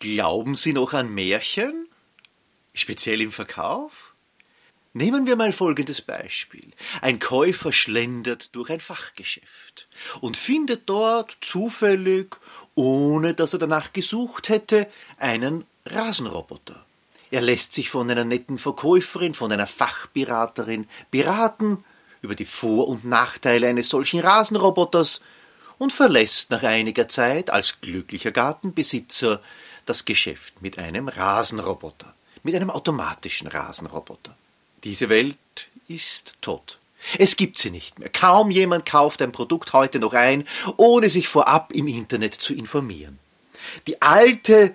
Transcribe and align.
Glauben 0.00 0.54
Sie 0.54 0.72
noch 0.72 0.94
an 0.94 1.12
Märchen? 1.12 1.86
Speziell 2.72 3.20
im 3.20 3.32
Verkauf? 3.32 4.14
Nehmen 4.94 5.26
wir 5.26 5.36
mal 5.36 5.52
folgendes 5.52 6.00
Beispiel. 6.00 6.70
Ein 7.02 7.18
Käufer 7.18 7.70
schlendert 7.70 8.48
durch 8.56 8.70
ein 8.70 8.80
Fachgeschäft 8.80 9.88
und 10.22 10.38
findet 10.38 10.88
dort 10.88 11.36
zufällig, 11.42 12.34
ohne 12.74 13.34
dass 13.34 13.52
er 13.52 13.58
danach 13.58 13.92
gesucht 13.92 14.48
hätte, 14.48 14.88
einen 15.18 15.66
Rasenroboter. 15.84 16.82
Er 17.30 17.42
lässt 17.42 17.74
sich 17.74 17.90
von 17.90 18.10
einer 18.10 18.24
netten 18.24 18.56
Verkäuferin, 18.56 19.34
von 19.34 19.52
einer 19.52 19.66
Fachberaterin 19.66 20.88
beraten 21.10 21.84
über 22.22 22.34
die 22.34 22.46
Vor- 22.46 22.88
und 22.88 23.04
Nachteile 23.04 23.68
eines 23.68 23.90
solchen 23.90 24.20
Rasenroboters 24.20 25.20
und 25.76 25.92
verlässt 25.92 26.50
nach 26.50 26.62
einiger 26.62 27.06
Zeit 27.06 27.50
als 27.50 27.82
glücklicher 27.82 28.30
Gartenbesitzer 28.30 29.42
das 29.86 30.04
Geschäft 30.04 30.62
mit 30.62 30.78
einem 30.78 31.08
Rasenroboter, 31.08 32.14
mit 32.42 32.54
einem 32.54 32.70
automatischen 32.70 33.46
Rasenroboter. 33.46 34.36
Diese 34.84 35.08
Welt 35.08 35.36
ist 35.88 36.34
tot. 36.40 36.78
Es 37.18 37.36
gibt 37.36 37.58
sie 37.58 37.70
nicht 37.70 37.98
mehr. 37.98 38.08
Kaum 38.08 38.50
jemand 38.50 38.86
kauft 38.86 39.22
ein 39.22 39.32
Produkt 39.32 39.72
heute 39.72 39.98
noch 39.98 40.14
ein, 40.14 40.46
ohne 40.76 41.08
sich 41.10 41.28
vorab 41.28 41.72
im 41.72 41.88
Internet 41.88 42.34
zu 42.34 42.54
informieren. 42.54 43.18
Die 43.86 44.00
alte 44.02 44.74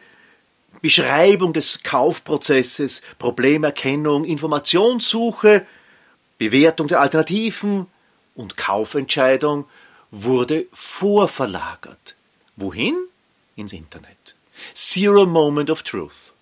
Beschreibung 0.81 1.53
des 1.53 1.81
Kaufprozesses, 1.83 3.01
Problemerkennung, 3.19 4.25
Informationssuche, 4.25 5.65
Bewertung 6.37 6.87
der 6.87 6.99
Alternativen 6.99 7.87
und 8.35 8.57
Kaufentscheidung 8.57 9.65
wurde 10.11 10.65
vorverlagert. 10.73 12.15
Wohin? 12.55 12.95
Ins 13.55 13.73
Internet. 13.73 14.34
Zero 14.73 15.25
Moment 15.25 15.69
of 15.69 15.83
Truth. 15.83 16.33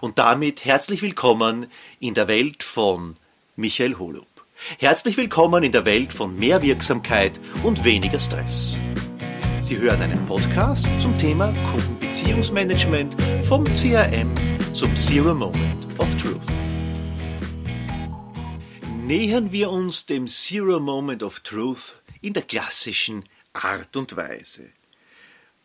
Und 0.00 0.18
damit 0.18 0.64
herzlich 0.64 1.02
willkommen 1.02 1.66
in 2.00 2.14
der 2.14 2.28
Welt 2.28 2.62
von 2.62 3.16
Michael 3.56 3.98
Holub. 3.98 4.26
Herzlich 4.78 5.16
willkommen 5.16 5.62
in 5.62 5.72
der 5.72 5.84
Welt 5.84 6.12
von 6.12 6.36
mehr 6.38 6.62
Wirksamkeit 6.62 7.38
und 7.62 7.84
weniger 7.84 8.20
Stress. 8.20 8.78
Sie 9.60 9.78
hören 9.78 10.02
einen 10.02 10.24
Podcast 10.26 10.88
zum 10.98 11.16
Thema 11.18 11.52
Kundenbeziehungsmanagement 11.70 13.16
vom 13.48 13.64
CRM 13.64 14.34
zum 14.74 14.94
Zero 14.96 15.34
Moment 15.34 15.86
of 15.98 16.08
Truth. 16.16 16.40
Nähern 18.94 19.52
wir 19.52 19.70
uns 19.70 20.06
dem 20.06 20.26
Zero 20.28 20.80
Moment 20.80 21.22
of 21.22 21.40
Truth 21.40 21.96
in 22.20 22.32
der 22.32 22.42
klassischen 22.42 23.24
Art 23.52 23.96
und 23.96 24.16
Weise. 24.16 24.70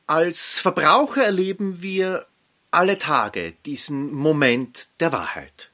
Als 0.10 0.58
Verbraucher 0.58 1.24
erleben 1.24 1.84
wir 1.84 2.26
alle 2.72 2.98
Tage 2.98 3.54
diesen 3.68 4.12
Moment 4.12 4.88
der 5.00 5.12
Wahrheit 5.12 5.70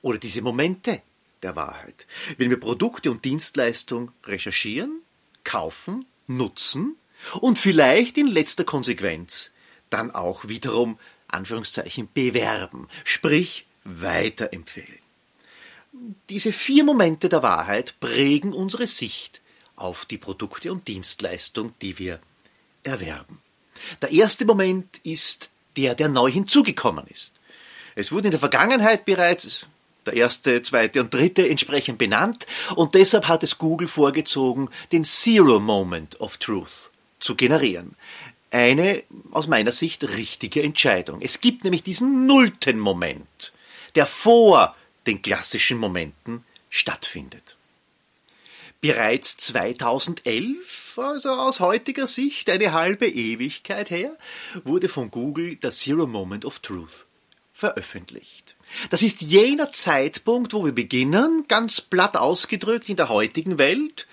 oder 0.00 0.16
diese 0.16 0.40
Momente 0.40 1.02
der 1.42 1.56
Wahrheit. 1.56 2.06
Wenn 2.38 2.48
wir 2.48 2.58
Produkte 2.58 3.10
und 3.10 3.26
Dienstleistungen 3.26 4.12
recherchieren, 4.24 5.02
kaufen, 5.44 6.06
nutzen 6.26 6.96
und 7.42 7.58
vielleicht 7.58 8.16
in 8.16 8.28
letzter 8.28 8.64
Konsequenz 8.64 9.50
dann 9.90 10.10
auch 10.10 10.48
wiederum 10.48 10.98
Anführungszeichen 11.28 12.08
bewerben, 12.14 12.88
sprich 13.04 13.66
weiterempfehlen. 13.84 15.00
Diese 16.30 16.50
vier 16.54 16.82
Momente 16.82 17.28
der 17.28 17.42
Wahrheit 17.42 18.00
prägen 18.00 18.54
unsere 18.54 18.86
Sicht 18.86 19.42
auf 19.74 20.06
die 20.06 20.16
Produkte 20.16 20.72
und 20.72 20.88
Dienstleistungen, 20.88 21.74
die 21.82 21.98
wir 21.98 22.20
erwerben. 22.82 23.42
Der 24.02 24.10
erste 24.10 24.44
Moment 24.44 25.00
ist 25.02 25.50
der, 25.76 25.94
der 25.94 26.08
neu 26.08 26.30
hinzugekommen 26.30 27.06
ist. 27.08 27.34
Es 27.94 28.12
wurde 28.12 28.28
in 28.28 28.32
der 28.32 28.40
Vergangenheit 28.40 29.04
bereits 29.04 29.66
der 30.06 30.14
erste, 30.14 30.62
zweite 30.62 31.00
und 31.00 31.12
dritte 31.12 31.48
entsprechend 31.48 31.98
benannt 31.98 32.46
und 32.76 32.94
deshalb 32.94 33.26
hat 33.26 33.42
es 33.42 33.58
Google 33.58 33.88
vorgezogen, 33.88 34.70
den 34.92 35.04
Zero 35.04 35.58
Moment 35.58 36.20
of 36.20 36.36
Truth 36.36 36.90
zu 37.18 37.34
generieren. 37.34 37.96
Eine 38.50 39.02
aus 39.32 39.48
meiner 39.48 39.72
Sicht 39.72 40.04
richtige 40.04 40.62
Entscheidung. 40.62 41.20
Es 41.20 41.40
gibt 41.40 41.64
nämlich 41.64 41.82
diesen 41.82 42.26
nullten 42.26 42.78
Moment, 42.78 43.52
der 43.96 44.06
vor 44.06 44.76
den 45.06 45.22
klassischen 45.22 45.78
Momenten 45.78 46.44
stattfindet. 46.70 47.56
Bereits 48.80 49.36
2011, 49.38 50.85
also 50.98 51.30
aus 51.30 51.60
heutiger 51.60 52.06
Sicht 52.06 52.50
eine 52.50 52.72
halbe 52.72 53.08
Ewigkeit 53.08 53.90
her, 53.90 54.16
wurde 54.64 54.88
von 54.88 55.10
Google 55.10 55.56
der 55.56 55.70
Zero 55.70 56.06
Moment 56.06 56.44
of 56.44 56.58
Truth 56.60 57.06
veröffentlicht. 57.52 58.54
Das 58.90 59.00
ist 59.00 59.22
jener 59.22 59.72
Zeitpunkt, 59.72 60.52
wo 60.52 60.64
wir 60.66 60.72
beginnen, 60.72 61.46
ganz 61.48 61.80
platt 61.80 62.16
ausgedrückt 62.16 62.90
in 62.90 62.96
der 62.96 63.08
heutigen 63.08 63.56
Welt, 63.56 64.06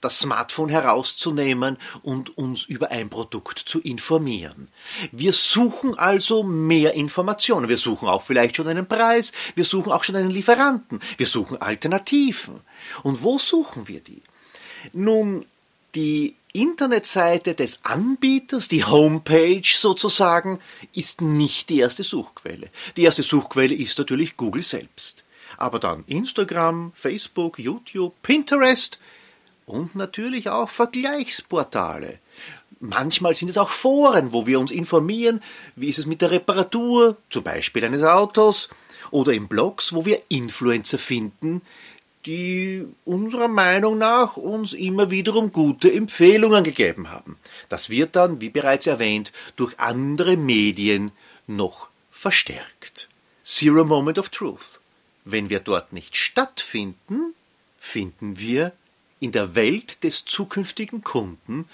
das 0.00 0.20
Smartphone 0.20 0.68
herauszunehmen 0.68 1.78
und 2.02 2.36
uns 2.36 2.64
über 2.64 2.90
ein 2.90 3.10
Produkt 3.10 3.58
zu 3.58 3.80
informieren. 3.80 4.68
Wir 5.10 5.32
suchen 5.32 5.98
also 5.98 6.42
mehr 6.42 6.94
Informationen. 6.94 7.68
Wir 7.68 7.78
suchen 7.78 8.08
auch 8.08 8.22
vielleicht 8.22 8.56
schon 8.56 8.68
einen 8.68 8.86
Preis. 8.86 9.32
Wir 9.54 9.64
suchen 9.64 9.90
auch 9.90 10.04
schon 10.04 10.16
einen 10.16 10.30
Lieferanten. 10.30 11.00
Wir 11.16 11.26
suchen 11.26 11.60
Alternativen. 11.60 12.60
Und 13.02 13.22
wo 13.22 13.38
suchen 13.38 13.88
wir 13.88 14.00
die? 14.00 14.22
Nun, 14.92 15.46
die 15.94 16.36
Internetseite 16.52 17.54
des 17.54 17.80
Anbieters, 17.84 18.68
die 18.68 18.84
Homepage 18.84 19.62
sozusagen, 19.64 20.60
ist 20.94 21.20
nicht 21.20 21.68
die 21.68 21.78
erste 21.78 22.04
Suchquelle. 22.04 22.70
Die 22.96 23.02
erste 23.02 23.24
Suchquelle 23.24 23.74
ist 23.74 23.98
natürlich 23.98 24.36
Google 24.36 24.62
selbst. 24.62 25.24
Aber 25.56 25.78
dann 25.78 26.04
Instagram, 26.06 26.92
Facebook, 26.94 27.58
YouTube, 27.58 28.14
Pinterest 28.22 28.98
und 29.66 29.94
natürlich 29.94 30.48
auch 30.48 30.68
Vergleichsportale. 30.68 32.18
Manchmal 32.80 33.34
sind 33.34 33.48
es 33.48 33.58
auch 33.58 33.70
Foren, 33.70 34.32
wo 34.32 34.46
wir 34.46 34.60
uns 34.60 34.70
informieren, 34.70 35.42
wie 35.74 35.88
ist 35.88 35.98
es 35.98 36.06
mit 36.06 36.20
der 36.20 36.30
Reparatur, 36.30 37.16
zum 37.30 37.42
Beispiel 37.42 37.84
eines 37.84 38.02
Autos, 38.02 38.68
oder 39.10 39.32
in 39.32 39.48
Blogs, 39.48 39.92
wo 39.92 40.04
wir 40.04 40.22
Influencer 40.28 40.98
finden, 40.98 41.62
die 42.26 42.86
unserer 43.04 43.48
Meinung 43.48 43.98
nach 43.98 44.36
uns 44.36 44.72
immer 44.72 45.10
wiederum 45.10 45.52
gute 45.52 45.92
Empfehlungen 45.92 46.64
gegeben 46.64 47.10
haben. 47.10 47.38
Das 47.68 47.90
wird 47.90 48.16
dann, 48.16 48.40
wie 48.40 48.50
bereits 48.50 48.86
erwähnt, 48.86 49.32
durch 49.56 49.78
andere 49.78 50.36
Medien 50.36 51.12
noch 51.46 51.88
verstärkt. 52.10 53.08
Zero 53.42 53.84
Moment 53.84 54.18
of 54.18 54.30
Truth. 54.30 54.80
Wenn 55.24 55.50
wir 55.50 55.60
dort 55.60 55.92
nicht 55.92 56.16
stattfinden, 56.16 57.34
finden 57.78 58.38
wir 58.38 58.72
in 59.20 59.32
der 59.32 59.54
Welt 59.54 60.04
des 60.04 60.24
zukünftigen 60.24 61.02
Kunden 61.02 61.66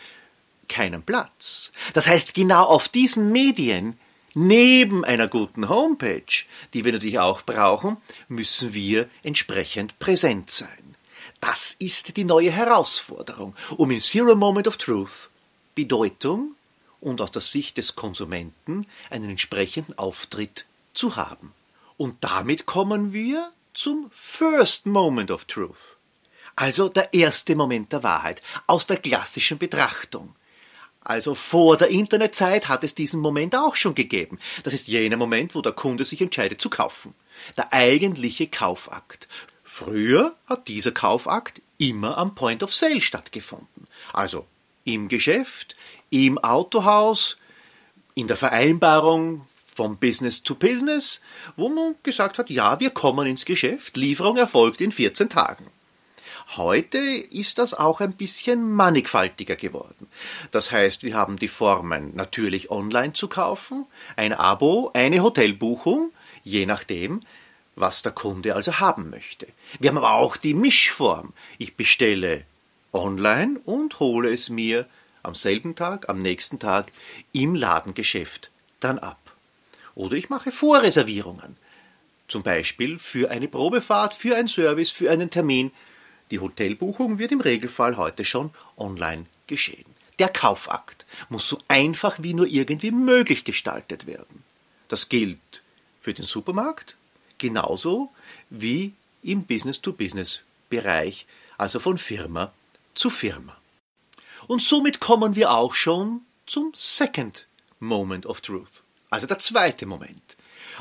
keinen 0.68 1.02
Platz. 1.02 1.72
Das 1.92 2.06
heißt, 2.06 2.34
genau 2.34 2.64
auf 2.64 2.88
diesen 2.88 3.32
Medien, 3.32 3.98
neben 4.34 5.04
einer 5.04 5.28
guten 5.28 5.68
Homepage, 5.68 6.44
die 6.74 6.84
wir 6.84 6.92
natürlich 6.92 7.18
auch 7.18 7.42
brauchen, 7.42 7.96
müssen 8.28 8.74
wir 8.74 9.08
entsprechend 9.22 9.98
präsent 9.98 10.50
sein. 10.50 10.96
Das 11.40 11.74
ist 11.78 12.16
die 12.16 12.24
neue 12.24 12.50
Herausforderung, 12.50 13.56
um 13.76 13.90
im 13.90 14.00
Zero 14.00 14.34
Moment 14.34 14.68
of 14.68 14.76
Truth 14.76 15.30
Bedeutung 15.74 16.54
und 17.00 17.20
aus 17.20 17.32
der 17.32 17.42
Sicht 17.42 17.78
des 17.78 17.96
Konsumenten 17.96 18.86
einen 19.08 19.30
entsprechenden 19.30 19.96
Auftritt 19.96 20.66
zu 20.92 21.16
haben. 21.16 21.54
Und 21.96 22.18
damit 22.20 22.66
kommen 22.66 23.12
wir 23.12 23.52
zum 23.72 24.10
First 24.14 24.86
Moment 24.86 25.30
of 25.30 25.44
Truth. 25.46 25.96
Also 26.56 26.88
der 26.88 27.14
erste 27.14 27.56
Moment 27.56 27.92
der 27.92 28.02
Wahrheit 28.02 28.42
aus 28.66 28.86
der 28.86 28.98
klassischen 28.98 29.58
Betrachtung. 29.58 30.34
Also 31.10 31.34
vor 31.34 31.76
der 31.76 31.88
Internetzeit 31.88 32.68
hat 32.68 32.84
es 32.84 32.94
diesen 32.94 33.18
Moment 33.18 33.56
auch 33.56 33.74
schon 33.74 33.96
gegeben. 33.96 34.38
Das 34.62 34.72
ist 34.72 34.86
jener 34.86 35.16
Moment, 35.16 35.56
wo 35.56 35.60
der 35.60 35.72
Kunde 35.72 36.04
sich 36.04 36.20
entscheidet 36.20 36.60
zu 36.60 36.70
kaufen. 36.70 37.14
Der 37.56 37.72
eigentliche 37.72 38.46
Kaufakt. 38.46 39.26
Früher 39.64 40.36
hat 40.46 40.68
dieser 40.68 40.92
Kaufakt 40.92 41.62
immer 41.78 42.16
am 42.16 42.36
Point 42.36 42.62
of 42.62 42.72
Sale 42.72 43.00
stattgefunden. 43.00 43.88
Also 44.12 44.46
im 44.84 45.08
Geschäft, 45.08 45.74
im 46.10 46.38
Autohaus, 46.38 47.38
in 48.14 48.28
der 48.28 48.36
Vereinbarung 48.36 49.44
vom 49.74 49.96
Business 49.96 50.44
to 50.44 50.54
Business, 50.54 51.22
wo 51.56 51.68
man 51.70 51.96
gesagt 52.04 52.38
hat, 52.38 52.50
ja, 52.50 52.78
wir 52.78 52.90
kommen 52.90 53.26
ins 53.26 53.44
Geschäft, 53.44 53.96
Lieferung 53.96 54.36
erfolgt 54.36 54.80
in 54.80 54.92
14 54.92 55.28
Tagen. 55.28 55.66
Heute 56.56 56.98
ist 56.98 57.58
das 57.58 57.74
auch 57.74 58.00
ein 58.00 58.14
bisschen 58.14 58.72
mannigfaltiger 58.72 59.54
geworden. 59.54 60.08
Das 60.50 60.72
heißt, 60.72 61.04
wir 61.04 61.14
haben 61.14 61.38
die 61.38 61.48
Formen 61.48 62.14
natürlich 62.16 62.70
online 62.70 63.12
zu 63.12 63.28
kaufen, 63.28 63.86
ein 64.16 64.32
Abo, 64.32 64.90
eine 64.92 65.22
Hotelbuchung, 65.22 66.10
je 66.42 66.66
nachdem, 66.66 67.20
was 67.76 68.02
der 68.02 68.12
Kunde 68.12 68.56
also 68.56 68.80
haben 68.80 69.10
möchte. 69.10 69.46
Wir 69.78 69.90
haben 69.90 69.98
aber 69.98 70.14
auch 70.14 70.36
die 70.36 70.54
Mischform. 70.54 71.32
Ich 71.58 71.76
bestelle 71.76 72.44
online 72.92 73.60
und 73.64 74.00
hole 74.00 74.32
es 74.32 74.50
mir 74.50 74.86
am 75.22 75.36
selben 75.36 75.76
Tag, 75.76 76.08
am 76.08 76.20
nächsten 76.20 76.58
Tag 76.58 76.90
im 77.32 77.54
Ladengeschäft 77.54 78.50
dann 78.80 78.98
ab. 78.98 79.18
Oder 79.94 80.16
ich 80.16 80.30
mache 80.30 80.50
Vorreservierungen. 80.50 81.56
Zum 82.26 82.42
Beispiel 82.42 82.98
für 82.98 83.30
eine 83.30 83.48
Probefahrt, 83.48 84.14
für 84.14 84.36
einen 84.36 84.48
Service, 84.48 84.90
für 84.90 85.10
einen 85.10 85.30
Termin. 85.30 85.72
Die 86.30 86.38
Hotelbuchung 86.38 87.18
wird 87.18 87.32
im 87.32 87.40
Regelfall 87.40 87.96
heute 87.96 88.24
schon 88.24 88.50
online 88.76 89.26
geschehen. 89.46 89.86
Der 90.18 90.28
Kaufakt 90.28 91.06
muss 91.28 91.48
so 91.48 91.60
einfach 91.66 92.18
wie 92.22 92.34
nur 92.34 92.46
irgendwie 92.46 92.90
möglich 92.90 93.44
gestaltet 93.44 94.06
werden. 94.06 94.44
Das 94.88 95.08
gilt 95.08 95.62
für 96.00 96.14
den 96.14 96.24
Supermarkt 96.24 96.96
genauso 97.38 98.12
wie 98.50 98.92
im 99.22 99.44
Business-to-Business-Bereich, 99.44 101.26
also 101.58 101.80
von 101.80 101.98
Firma 101.98 102.52
zu 102.94 103.10
Firma. 103.10 103.56
Und 104.46 104.62
somit 104.62 105.00
kommen 105.00 105.36
wir 105.36 105.52
auch 105.52 105.74
schon 105.74 106.22
zum 106.46 106.72
Second 106.74 107.46
Moment 107.78 108.26
of 108.26 108.40
Truth, 108.40 108.82
also 109.08 109.26
der 109.26 109.38
zweite 109.38 109.86
Moment. 109.86 110.36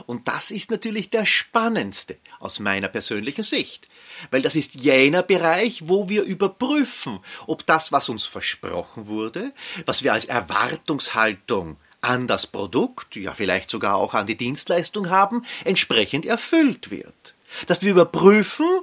Und 0.06 0.28
das 0.28 0.52
ist 0.52 0.72
natürlich 0.72 1.10
der 1.10 1.26
spannendste 1.26 2.18
aus 2.40 2.60
meiner 2.60 2.88
persönlichen 2.88 3.44
Sicht, 3.44 3.88
weil 4.32 4.42
das 4.42 4.56
ist 4.56 4.76
jener 4.76 5.24
Bereich, 5.24 5.88
wo 5.88 6.10
wir 6.10 6.24
überprüfen, 6.24 7.20
ob 7.48 7.66
das, 7.66 7.92
was 7.92 8.10
uns 8.10 8.26
versprochen 8.26 9.08
wurde, 9.08 9.54
was 9.86 10.04
wir 10.04 10.14
als 10.14 10.26
Erwartungshaltung 10.26 11.78
an 12.02 12.28
das 12.28 12.48
Produkt, 12.48 13.16
ja 13.16 13.34
vielleicht 13.34 13.70
sogar 13.70 13.96
auch 13.96 14.14
an 14.14 14.28
die 14.28 14.38
Dienstleistung 14.38 15.10
haben, 15.10 15.46
entsprechend 15.66 16.26
erfüllt 16.26 16.92
wird. 16.92 17.36
Dass 17.68 17.82
wir 17.82 17.92
überprüfen 17.92 18.82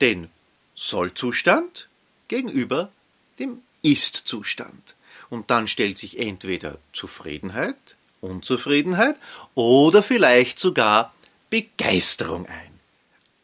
den 0.00 0.30
Sollzustand 0.74 1.88
gegenüber 2.28 2.90
dem 3.38 3.62
Ist-Zustand. 3.82 4.94
Und 5.30 5.50
dann 5.50 5.68
stellt 5.68 5.98
sich 5.98 6.18
entweder 6.18 6.78
Zufriedenheit, 6.92 7.96
Unzufriedenheit 8.26 9.16
oder 9.54 10.02
vielleicht 10.02 10.58
sogar 10.58 11.14
Begeisterung 11.50 12.46
ein. 12.46 12.80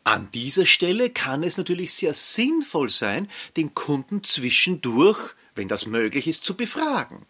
An 0.05 0.29
dieser 0.35 0.67
Stelle 0.67 1.11
kann 1.11 1.45
es 1.45 1.57
natürlich 1.57 1.95
sehr 1.95 2.13
sinnvoll 2.13 2.89
sein, 2.89 3.29
den 3.57 3.75
Kunden 3.75 4.25
zwischendurch, 4.25 5.35
wenn 5.55 5.69
das 5.69 5.87
möglich 5.87 6.27
ist, 6.27 6.45
zu 6.45 6.57
befragen. 6.57 7.25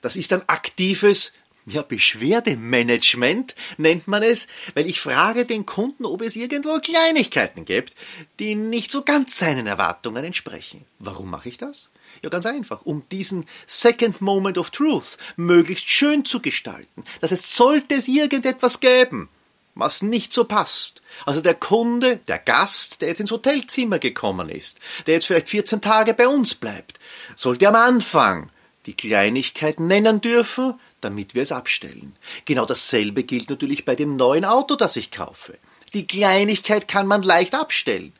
Das 0.00 0.16
ist 0.16 0.32
ein 0.32 0.48
aktives 0.48 1.32
ja, 1.66 1.82
Beschwerdemanagement 1.82 3.54
nennt 3.78 4.06
man 4.06 4.22
es, 4.22 4.48
weil 4.74 4.86
ich 4.86 5.00
frage 5.00 5.46
den 5.46 5.64
Kunden, 5.66 6.04
ob 6.04 6.20
es 6.20 6.36
irgendwo 6.36 6.78
Kleinigkeiten 6.78 7.64
gibt, 7.64 7.94
die 8.38 8.54
nicht 8.54 8.92
so 8.92 9.02
ganz 9.02 9.38
seinen 9.38 9.66
Erwartungen 9.66 10.24
entsprechen. 10.24 10.84
Warum 10.98 11.30
mache 11.30 11.48
ich 11.48 11.56
das? 11.56 11.90
Ja, 12.22 12.28
ganz 12.28 12.46
einfach, 12.46 12.82
um 12.82 13.02
diesen 13.10 13.46
Second 13.66 14.20
Moment 14.20 14.58
of 14.58 14.70
Truth 14.70 15.18
möglichst 15.36 15.88
schön 15.88 16.24
zu 16.24 16.40
gestalten. 16.40 17.04
Das 17.20 17.32
heißt, 17.32 17.56
sollte 17.56 17.94
es 17.94 18.08
irgendetwas 18.08 18.80
geben, 18.80 19.28
was 19.74 20.02
nicht 20.02 20.32
so 20.32 20.44
passt. 20.44 21.02
Also 21.26 21.40
der 21.40 21.54
Kunde, 21.54 22.18
der 22.28 22.38
Gast, 22.38 23.00
der 23.00 23.08
jetzt 23.08 23.20
ins 23.20 23.30
Hotelzimmer 23.30 23.98
gekommen 23.98 24.48
ist, 24.48 24.78
der 25.06 25.14
jetzt 25.14 25.26
vielleicht 25.26 25.48
14 25.48 25.80
Tage 25.80 26.14
bei 26.14 26.28
uns 26.28 26.54
bleibt, 26.54 27.00
sollte 27.34 27.68
am 27.68 27.74
Anfang 27.74 28.50
die 28.86 28.94
Kleinigkeit 28.94 29.80
nennen 29.80 30.20
dürfen, 30.20 30.74
damit 31.00 31.34
wir 31.34 31.42
es 31.42 31.52
abstellen. 31.52 32.16
Genau 32.44 32.66
dasselbe 32.66 33.24
gilt 33.24 33.50
natürlich 33.50 33.84
bei 33.84 33.94
dem 33.94 34.16
neuen 34.16 34.44
Auto, 34.44 34.76
das 34.76 34.96
ich 34.96 35.10
kaufe. 35.10 35.56
Die 35.94 36.06
Kleinigkeit 36.06 36.88
kann 36.88 37.06
man 37.06 37.22
leicht 37.22 37.54
abstellen 37.54 38.12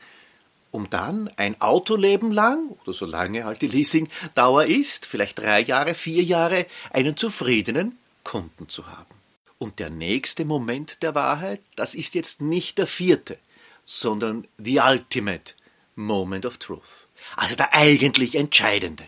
um 0.75 0.89
dann 0.89 1.29
ein 1.37 1.61
Autoleben 1.61 2.31
lang, 2.31 2.67
oder 2.83 2.91
solange 2.91 3.45
halt 3.45 3.61
die 3.61 3.67
Leasingdauer 3.67 4.65
ist, 4.65 5.05
vielleicht 5.05 5.39
drei 5.39 5.61
Jahre, 5.61 5.95
vier 5.95 6.21
Jahre, 6.21 6.65
einen 6.91 7.15
zufriedenen 7.15 7.97
Kunden 8.25 8.67
zu 8.67 8.85
haben. 8.85 9.15
Und 9.57 9.79
der 9.79 9.89
nächste 9.89 10.43
Moment 10.43 11.01
der 11.01 11.15
Wahrheit, 11.15 11.61
das 11.77 11.95
ist 11.95 12.13
jetzt 12.13 12.41
nicht 12.41 12.77
der 12.77 12.87
vierte, 12.87 13.37
sondern 13.85 14.45
the 14.57 14.79
ultimate 14.79 15.53
moment 15.95 16.45
of 16.45 16.57
truth. 16.57 17.07
Also 17.37 17.55
der 17.55 17.73
eigentlich 17.73 18.35
entscheidende. 18.35 19.07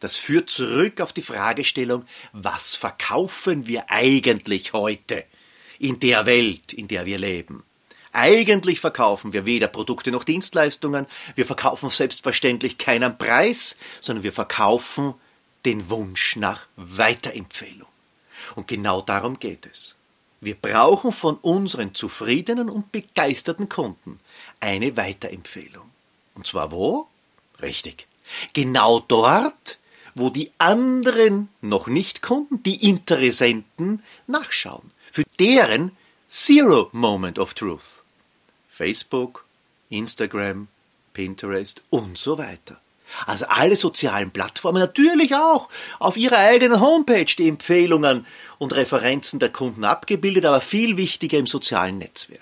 Das 0.00 0.16
führt 0.16 0.50
zurück 0.50 1.00
auf 1.00 1.12
die 1.12 1.22
Fragestellung, 1.22 2.04
was 2.32 2.74
verkaufen 2.74 3.66
wir 3.66 3.90
eigentlich 3.90 4.72
heute 4.72 5.24
in 5.78 6.00
der 6.00 6.26
Welt, 6.26 6.72
in 6.72 6.88
der 6.88 7.06
wir 7.06 7.18
leben? 7.18 7.62
Eigentlich 8.12 8.80
verkaufen 8.80 9.32
wir 9.32 9.46
weder 9.46 9.68
Produkte 9.68 10.10
noch 10.10 10.24
Dienstleistungen, 10.24 11.06
wir 11.36 11.46
verkaufen 11.46 11.90
selbstverständlich 11.90 12.76
keinen 12.76 13.16
Preis, 13.16 13.76
sondern 14.00 14.24
wir 14.24 14.32
verkaufen 14.32 15.14
den 15.64 15.90
Wunsch 15.90 16.36
nach 16.36 16.66
Weiterempfehlung. 16.76 17.88
Und 18.56 18.66
genau 18.66 19.02
darum 19.02 19.38
geht 19.38 19.66
es. 19.66 19.96
Wir 20.40 20.54
brauchen 20.54 21.12
von 21.12 21.36
unseren 21.36 21.94
zufriedenen 21.94 22.70
und 22.70 22.90
begeisterten 22.90 23.68
Kunden 23.68 24.18
eine 24.58 24.96
Weiterempfehlung. 24.96 25.88
Und 26.34 26.46
zwar 26.46 26.72
wo? 26.72 27.06
Richtig. 27.60 28.06
Genau 28.54 29.00
dort, 29.00 29.78
wo 30.14 30.30
die 30.30 30.50
anderen 30.58 31.48
noch 31.60 31.86
nicht 31.86 32.22
Kunden, 32.22 32.62
die 32.62 32.88
Interessenten 32.88 34.02
nachschauen. 34.26 34.90
Für 35.12 35.24
deren 35.38 35.92
Zero 36.28 36.88
Moment 36.92 37.38
of 37.38 37.54
Truth. 37.54 38.02
Facebook, 38.68 39.44
Instagram, 39.90 40.68
Pinterest 41.12 41.82
und 41.90 42.16
so 42.16 42.38
weiter. 42.38 42.80
Also 43.26 43.46
alle 43.46 43.76
sozialen 43.76 44.30
Plattformen, 44.30 44.80
natürlich 44.80 45.34
auch 45.34 45.68
auf 45.98 46.16
ihrer 46.16 46.38
eigenen 46.38 46.80
Homepage 46.80 47.26
die 47.26 47.48
Empfehlungen 47.48 48.26
und 48.58 48.72
Referenzen 48.72 49.40
der 49.40 49.50
Kunden 49.50 49.84
abgebildet, 49.84 50.44
aber 50.44 50.60
viel 50.60 50.96
wichtiger 50.96 51.38
im 51.38 51.46
sozialen 51.46 51.98
Netzwerk. 51.98 52.40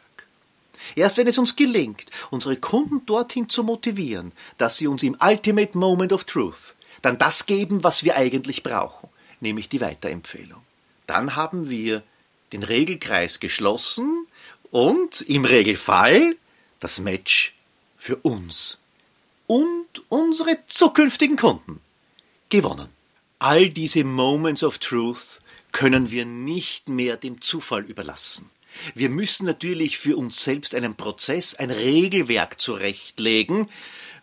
Erst 0.95 1.17
wenn 1.17 1.27
es 1.27 1.39
uns 1.39 1.57
gelingt, 1.57 2.07
unsere 2.31 2.57
Kunden 2.57 3.05
dorthin 3.07 3.49
zu 3.49 3.65
motivieren, 3.65 4.33
dass 4.59 4.77
sie 4.77 4.87
uns 4.87 5.03
im 5.03 5.17
Ultimate 5.21 5.77
Moment 5.77 6.13
of 6.13 6.25
Truth 6.25 6.75
dann 7.03 7.19
das 7.19 7.47
geben, 7.47 7.85
was 7.85 8.05
wir 8.05 8.17
eigentlich 8.17 8.63
brauchen, 8.63 9.09
nämlich 9.41 9.69
die 9.69 9.81
Weiterempfehlung. 9.81 10.63
Dann 11.07 11.37
haben 11.37 11.71
wir 11.71 12.03
den 12.53 12.63
Regelkreis 12.63 13.41
geschlossen 13.41 14.27
und 14.71 15.23
im 15.23 15.45
Regelfall 15.45 16.37
das 16.81 17.01
Match 17.01 17.55
für 17.97 18.17
uns 18.17 18.79
und 19.47 19.87
unsere 20.09 20.59
zukünftigen 20.67 21.37
Kunden 21.37 21.81
gewonnen. 22.49 22.89
All 23.39 23.69
diese 23.69 24.05
Moments 24.05 24.63
of 24.63 24.79
Truth 24.79 25.41
können 25.73 26.11
wir 26.11 26.25
nicht 26.25 26.89
mehr 26.89 27.17
dem 27.17 27.41
Zufall 27.41 27.85
überlassen. 27.85 28.51
Wir 28.95 29.09
müssen 29.09 29.47
natürlich 29.47 29.99
für 29.99 30.17
uns 30.17 30.43
selbst 30.43 30.75
einen 30.75 30.95
Prozess, 30.95 31.55
ein 31.55 31.71
Regelwerk 31.71 32.61
zurechtlegen, 32.61 33.69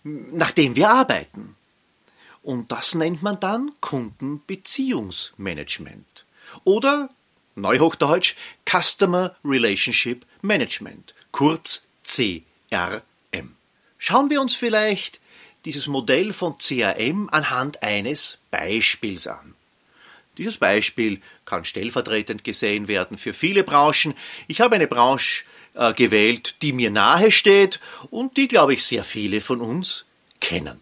nach 0.04 0.52
dem 0.52 0.76
wir 0.76 0.90
arbeiten. 0.90 1.56
Und 2.46 2.72
das 2.72 2.94
nennt 2.94 3.24
man 3.24 3.40
dann 3.40 3.72
Kundenbeziehungsmanagement. 3.82 6.25
Oder 6.64 7.10
Neuhochdeutsch 7.56 8.36
Customer 8.70 9.36
Relationship 9.44 10.24
Management, 10.44 11.16
kurz 11.32 11.88
CRM. 12.04 12.44
Schauen 13.98 14.30
wir 14.30 14.42
uns 14.42 14.56
vielleicht 14.56 15.20
dieses 15.66 15.88
Modell 15.88 16.34
von 16.34 16.60
CRM 16.60 17.30
anhand 17.32 17.82
eines 17.82 18.38
Beispiels 18.52 19.25
an. 19.25 19.56
Dieses 20.38 20.58
Beispiel 20.58 21.22
kann 21.46 21.66
stellvertretend 21.66 22.44
gesehen 22.44 22.88
werden 22.88 23.18
für 23.18 23.34
viele 23.34 23.64
Branchen. 23.64 24.14
Ich 24.48 24.62
habe 24.62 24.75
eine 24.75 24.86
Branche 24.86 25.46
äh, 25.74 25.96
gewählt, 25.96 26.58
die 26.62 26.74
mir 26.74 26.92
nahe 26.92 27.32
steht 27.32 27.80
und 28.12 28.38
die, 28.38 28.48
glaube 28.48 28.75
ich, 28.75 28.86
sehr 28.86 29.04
viele 29.04 29.42
von 29.42 29.62
uns 29.62 30.06
kennen. 30.40 30.80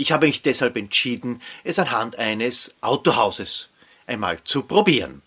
Ich 0.00 0.12
habe 0.12 0.28
mich 0.28 0.40
deshalb 0.40 0.78
entschieden, 0.78 1.42
es 1.62 1.78
anhand 1.78 2.16
eines 2.16 2.74
Autohauses 2.80 3.68
einmal 4.06 4.42
zu 4.44 4.62
probieren. 4.62 5.20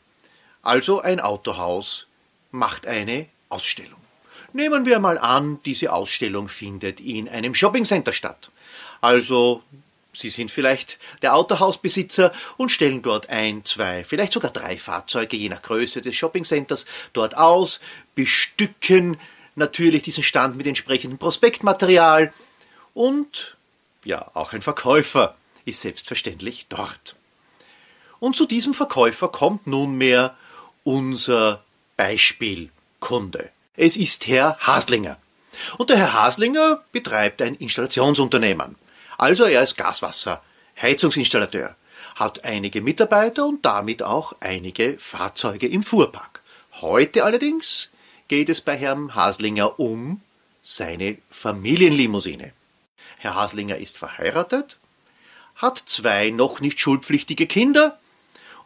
Also 0.63 0.99
ein 0.99 1.19
Autohaus 1.19 2.07
macht 2.49 2.87
eine 2.87 3.27
Ausstellung. 3.49 3.99
Nehmen 4.51 4.87
wir 4.87 4.97
mal 4.97 5.19
an, 5.19 5.59
diese 5.63 5.93
Ausstellung 5.93 6.49
findet 6.49 6.99
in 6.99 7.29
einem 7.29 7.53
Shoppingcenter 7.53 8.13
statt. 8.13 8.49
Also 8.99 9.61
Sie 10.11 10.31
sind 10.31 10.49
vielleicht 10.49 10.97
der 11.21 11.35
Autohausbesitzer 11.35 12.31
und 12.57 12.69
stellen 12.69 13.03
dort 13.03 13.29
ein, 13.29 13.65
zwei, 13.65 14.03
vielleicht 14.03 14.33
sogar 14.33 14.49
drei 14.49 14.79
Fahrzeuge, 14.79 15.37
je 15.37 15.49
nach 15.49 15.61
Größe 15.61 16.01
des 16.01 16.15
Shoppingcenters, 16.15 16.87
dort 17.13 17.37
aus, 17.37 17.79
bestücken 18.15 19.19
natürlich 19.53 20.01
diesen 20.01 20.23
Stand 20.23 20.57
mit 20.57 20.65
entsprechendem 20.65 21.19
Prospektmaterial 21.19 22.33
und 22.95 23.55
ja, 24.05 24.29
auch 24.33 24.53
ein 24.53 24.61
Verkäufer 24.61 25.35
ist 25.65 25.81
selbstverständlich 25.81 26.67
dort. 26.69 27.15
Und 28.19 28.35
zu 28.35 28.45
diesem 28.45 28.73
Verkäufer 28.73 29.27
kommt 29.27 29.67
nunmehr 29.67 30.35
unser 30.83 31.63
Beispielkunde. 31.97 33.49
Es 33.75 33.97
ist 33.97 34.27
Herr 34.27 34.57
Haslinger. 34.59 35.17
Und 35.77 35.89
der 35.89 35.97
Herr 35.97 36.13
Haslinger 36.13 36.83
betreibt 36.91 37.41
ein 37.41 37.55
Installationsunternehmen. 37.55 38.75
Also 39.17 39.45
er 39.45 39.63
ist 39.63 39.77
Gaswasser, 39.77 40.41
Heizungsinstallateur, 40.81 41.75
hat 42.15 42.43
einige 42.43 42.81
Mitarbeiter 42.81 43.45
und 43.45 43.65
damit 43.65 44.03
auch 44.03 44.35
einige 44.39 44.97
Fahrzeuge 44.99 45.67
im 45.67 45.83
Fuhrpark. 45.83 46.41
Heute 46.81 47.23
allerdings 47.23 47.89
geht 48.27 48.49
es 48.49 48.61
bei 48.61 48.75
Herrn 48.75 49.15
Haslinger 49.15 49.79
um 49.79 50.21
seine 50.61 51.17
Familienlimousine. 51.29 52.53
Herr 53.23 53.35
Haslinger 53.35 53.77
ist 53.77 53.97
verheiratet, 53.97 54.79
hat 55.55 55.77
zwei 55.77 56.29
noch 56.29 56.59
nicht 56.59 56.81
schulpflichtige 56.81 57.47
Kinder 57.47 57.97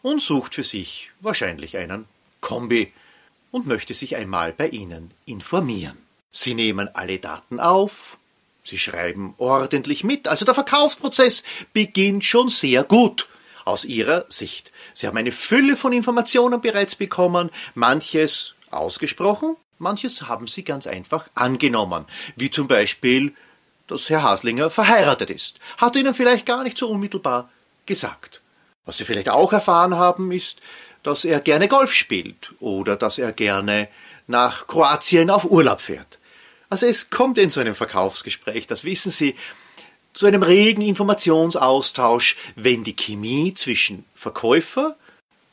und 0.02 0.20
sucht 0.20 0.56
für 0.56 0.64
sich 0.64 1.12
wahrscheinlich 1.20 1.78
einen 1.78 2.06
Kombi 2.42 2.92
und 3.52 3.68
möchte 3.68 3.94
sich 3.94 4.16
einmal 4.16 4.54
bei 4.54 4.70
Ihnen 4.70 5.12
informieren. 5.26 6.00
Sie 6.32 6.56
nehmen 6.56 6.90
alle 6.96 7.20
Daten 7.20 7.60
auf, 7.60 8.18
Sie 8.64 8.80
schreiben 8.80 9.36
ordentlich 9.38 10.04
mit, 10.04 10.28
also 10.28 10.44
der 10.44 10.56
Verkaufsprozess 10.56 11.44
beginnt 11.74 12.26
schon 12.26 12.50
sehr 12.50 12.84
gut 12.84 13.28
aus 13.64 13.86
Ihrer 13.86 14.26
Sicht. 14.28 14.72
Sie 14.96 15.06
haben 15.06 15.18
eine 15.18 15.34
Fülle 15.34 15.78
von 15.78 15.94
Informationen 15.94 16.62
bereits 16.62 16.96
bekommen, 16.96 17.52
manches 17.76 18.56
ausgesprochen, 18.72 19.56
manches 19.78 20.24
haben 20.24 20.48
Sie 20.48 20.64
ganz 20.64 20.88
einfach 20.88 21.28
angenommen, 21.36 22.06
wie 22.36 22.50
zum 22.50 22.68
Beispiel, 22.68 23.36
dass 23.88 24.10
Herr 24.10 24.24
Haslinger 24.24 24.70
verheiratet 24.70 25.30
ist. 25.30 25.60
Hat 25.78 25.96
Ihnen 25.96 26.14
vielleicht 26.14 26.46
gar 26.46 26.64
nicht 26.64 26.78
so 26.78 26.90
unmittelbar 26.90 27.50
gesagt. 27.86 28.42
Was 28.86 28.98
Sie 28.98 29.06
vielleicht 29.06 29.30
auch 29.30 29.54
erfahren 29.54 29.96
haben, 29.96 30.32
ist, 30.32 30.60
dass 31.04 31.26
er 31.26 31.40
gerne 31.40 31.68
Golf 31.68 31.94
spielt 31.94 32.54
oder 32.60 32.96
dass 32.96 33.18
er 33.18 33.32
gerne 33.32 33.88
nach 34.28 34.68
Kroatien 34.68 35.30
auf 35.30 35.46
Urlaub 35.46 35.82
fährt. 35.82 36.20
Also 36.70 36.86
es 36.86 37.10
kommt 37.10 37.38
in 37.38 37.50
so 37.50 37.62
einem 37.62 37.76
Verkaufsgespräch, 37.76 38.68
das 38.68 38.84
wissen 38.84 39.12
Sie, 39.12 39.36
zu 40.14 40.26
einem 40.26 40.44
regen 40.44 40.82
Informationsaustausch, 40.82 42.36
wenn 42.56 42.84
die 42.84 42.96
Chemie 42.96 43.54
zwischen 43.54 44.04
Verkäufer 44.16 44.98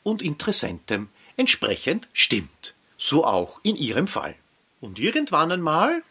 und 0.02 0.22
Interessentem 0.22 1.08
entsprechend 1.36 2.08
stimmt. 2.12 2.74
So 2.96 3.24
auch 3.24 3.60
in 3.62 3.76
Ihrem 3.76 4.08
Fall. 4.08 4.34
Und 4.80 4.98
irgendwann 4.98 5.52
einmal 5.52 6.02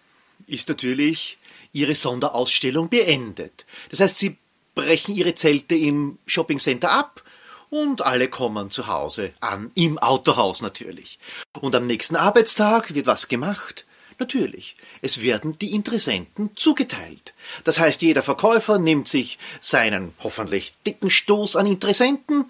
ist 0.47 0.69
natürlich 0.69 1.37
Ihre 1.73 1.95
Sonderausstellung 1.95 2.89
beendet. 2.89 3.65
Das 3.89 3.99
heißt, 3.99 4.17
Sie 4.17 4.37
brechen 4.75 5.15
Ihre 5.15 5.35
Zelte 5.35 5.75
im 5.75 6.17
Shoppingcenter 6.25 6.91
ab 6.91 7.23
und 7.69 8.03
alle 8.03 8.29
kommen 8.29 8.71
zu 8.71 8.87
Hause 8.87 9.33
an, 9.39 9.71
im 9.75 9.97
Autohaus 9.97 10.61
natürlich. 10.61 11.19
Und 11.59 11.75
am 11.75 11.87
nächsten 11.87 12.15
Arbeitstag 12.15 12.93
wird 12.93 13.07
was 13.07 13.27
gemacht? 13.27 13.85
Natürlich, 14.19 14.75
es 15.01 15.21
werden 15.21 15.57
die 15.57 15.73
Interessenten 15.73 16.51
zugeteilt. 16.55 17.33
Das 17.63 17.79
heißt, 17.79 18.03
jeder 18.03 18.21
Verkäufer 18.21 18.77
nimmt 18.77 19.07
sich 19.07 19.39
seinen 19.59 20.13
hoffentlich 20.19 20.75
dicken 20.85 21.09
Stoß 21.09 21.55
an 21.55 21.65
Interessenten 21.65 22.45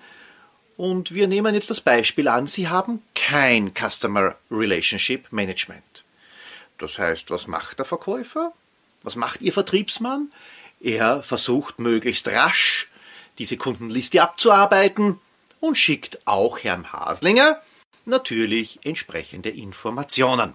und 0.75 1.13
wir 1.13 1.27
nehmen 1.27 1.53
jetzt 1.53 1.69
das 1.69 1.81
Beispiel 1.81 2.27
an, 2.27 2.47
Sie 2.47 2.67
haben 2.67 3.01
kein 3.15 3.73
Customer 3.73 4.35
Relationship 4.51 5.31
Management. 5.31 6.03
Das 6.77 6.97
heißt, 6.97 7.31
was 7.31 7.47
macht 7.47 7.79
der 7.79 7.85
Verkäufer? 7.85 8.51
Was 9.03 9.15
macht 9.15 9.41
Ihr 9.41 9.53
Vertriebsmann? 9.53 10.29
Er 10.79 11.23
versucht 11.23 11.79
möglichst 11.79 12.27
rasch 12.27 12.87
diese 13.37 13.57
Kundenliste 13.57 14.21
abzuarbeiten 14.21 15.19
und 15.59 15.77
schickt 15.77 16.19
auch 16.25 16.59
Herrn 16.59 16.91
Haslinger 16.91 17.61
natürlich 18.05 18.79
entsprechende 18.83 19.49
Informationen. 19.49 20.53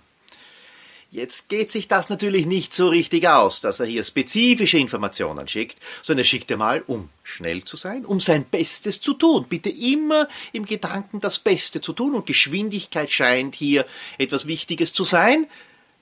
Jetzt 1.10 1.48
geht 1.48 1.72
sich 1.72 1.88
das 1.88 2.10
natürlich 2.10 2.44
nicht 2.44 2.74
so 2.74 2.88
richtig 2.88 3.26
aus, 3.26 3.62
dass 3.62 3.80
er 3.80 3.86
hier 3.86 4.04
spezifische 4.04 4.76
Informationen 4.76 5.48
schickt, 5.48 5.78
sondern 6.02 6.24
er 6.24 6.28
schickt 6.28 6.50
er 6.50 6.58
mal, 6.58 6.84
um 6.86 7.08
schnell 7.22 7.64
zu 7.64 7.78
sein, 7.78 8.04
um 8.04 8.20
sein 8.20 8.44
Bestes 8.44 9.00
zu 9.00 9.14
tun. 9.14 9.46
Bitte 9.48 9.70
immer 9.70 10.28
im 10.52 10.66
Gedanken 10.66 11.20
das 11.20 11.38
Beste 11.38 11.80
zu 11.80 11.94
tun 11.94 12.14
und 12.14 12.26
Geschwindigkeit 12.26 13.10
scheint 13.10 13.54
hier 13.54 13.86
etwas 14.18 14.46
Wichtiges 14.46 14.92
zu 14.92 15.04
sein, 15.04 15.46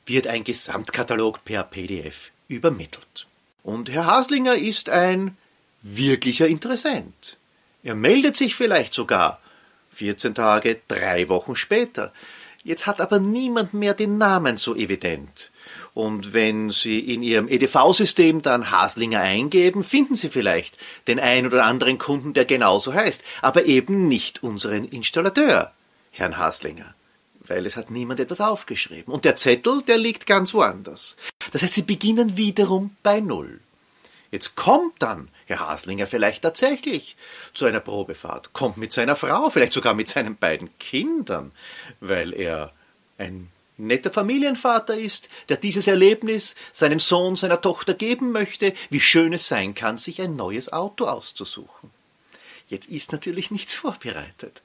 wird 0.06 0.26
ein 0.26 0.42
Gesamtkatalog 0.42 1.44
per 1.44 1.62
PDF 1.62 2.32
übermittelt. 2.48 3.26
Und 3.62 3.90
Herr 3.90 4.06
Haslinger 4.06 4.56
ist 4.56 4.88
ein 4.88 5.36
wirklicher 5.82 6.46
Interessent. 6.46 7.36
Er 7.82 7.94
meldet 7.94 8.36
sich 8.36 8.54
vielleicht 8.54 8.92
sogar 8.92 9.40
14 9.92 10.34
Tage, 10.34 10.80
drei 10.88 11.28
Wochen 11.28 11.56
später. 11.56 12.12
Jetzt 12.64 12.86
hat 12.86 13.00
aber 13.00 13.20
niemand 13.20 13.74
mehr 13.74 13.94
den 13.94 14.18
Namen 14.18 14.56
so 14.56 14.74
evident. 14.74 15.50
Und 15.94 16.34
wenn 16.34 16.70
Sie 16.70 16.98
in 16.98 17.22
Ihrem 17.22 17.48
EDV-System 17.48 18.42
dann 18.42 18.70
Haslinger 18.70 19.20
eingeben, 19.20 19.84
finden 19.84 20.14
Sie 20.14 20.28
vielleicht 20.28 20.76
den 21.06 21.18
ein 21.18 21.46
oder 21.46 21.64
anderen 21.64 21.96
Kunden, 21.96 22.34
der 22.34 22.44
genauso 22.44 22.92
heißt, 22.92 23.22
aber 23.40 23.64
eben 23.66 24.08
nicht 24.08 24.42
unseren 24.42 24.84
Installateur, 24.84 25.72
Herrn 26.10 26.36
Haslinger. 26.36 26.94
Weil 27.48 27.66
es 27.66 27.76
hat 27.76 27.90
niemand 27.90 28.20
etwas 28.20 28.40
aufgeschrieben. 28.40 29.12
Und 29.12 29.24
der 29.24 29.36
Zettel, 29.36 29.82
der 29.82 29.98
liegt 29.98 30.26
ganz 30.26 30.52
woanders. 30.54 31.16
Das 31.52 31.62
heißt, 31.62 31.74
Sie 31.74 31.82
beginnen 31.82 32.36
wiederum 32.36 32.96
bei 33.02 33.20
Null. 33.20 33.60
Jetzt 34.30 34.56
kommt 34.56 35.00
dann 35.00 35.28
Herr 35.46 35.60
Haslinger 35.60 36.08
vielleicht 36.08 36.42
tatsächlich 36.42 37.16
zu 37.54 37.64
einer 37.64 37.80
Probefahrt, 37.80 38.52
kommt 38.52 38.76
mit 38.76 38.92
seiner 38.92 39.14
Frau, 39.14 39.48
vielleicht 39.50 39.72
sogar 39.72 39.94
mit 39.94 40.08
seinen 40.08 40.36
beiden 40.36 40.76
Kindern, 40.78 41.52
weil 42.00 42.34
er 42.34 42.72
ein 43.16 43.50
netter 43.76 44.12
Familienvater 44.12 44.96
ist, 44.96 45.28
der 45.48 45.56
dieses 45.56 45.86
Erlebnis 45.86 46.56
seinem 46.72 46.98
Sohn, 46.98 47.36
seiner 47.36 47.60
Tochter 47.60 47.94
geben 47.94 48.32
möchte, 48.32 48.72
wie 48.90 49.00
schön 49.00 49.32
es 49.32 49.46
sein 49.46 49.74
kann, 49.74 49.98
sich 49.98 50.20
ein 50.20 50.34
neues 50.34 50.72
Auto 50.72 51.06
auszusuchen. 51.06 51.90
Jetzt 52.68 52.88
ist 52.88 53.12
natürlich 53.12 53.50
nichts 53.52 53.74
vorbereitet. 53.76 54.62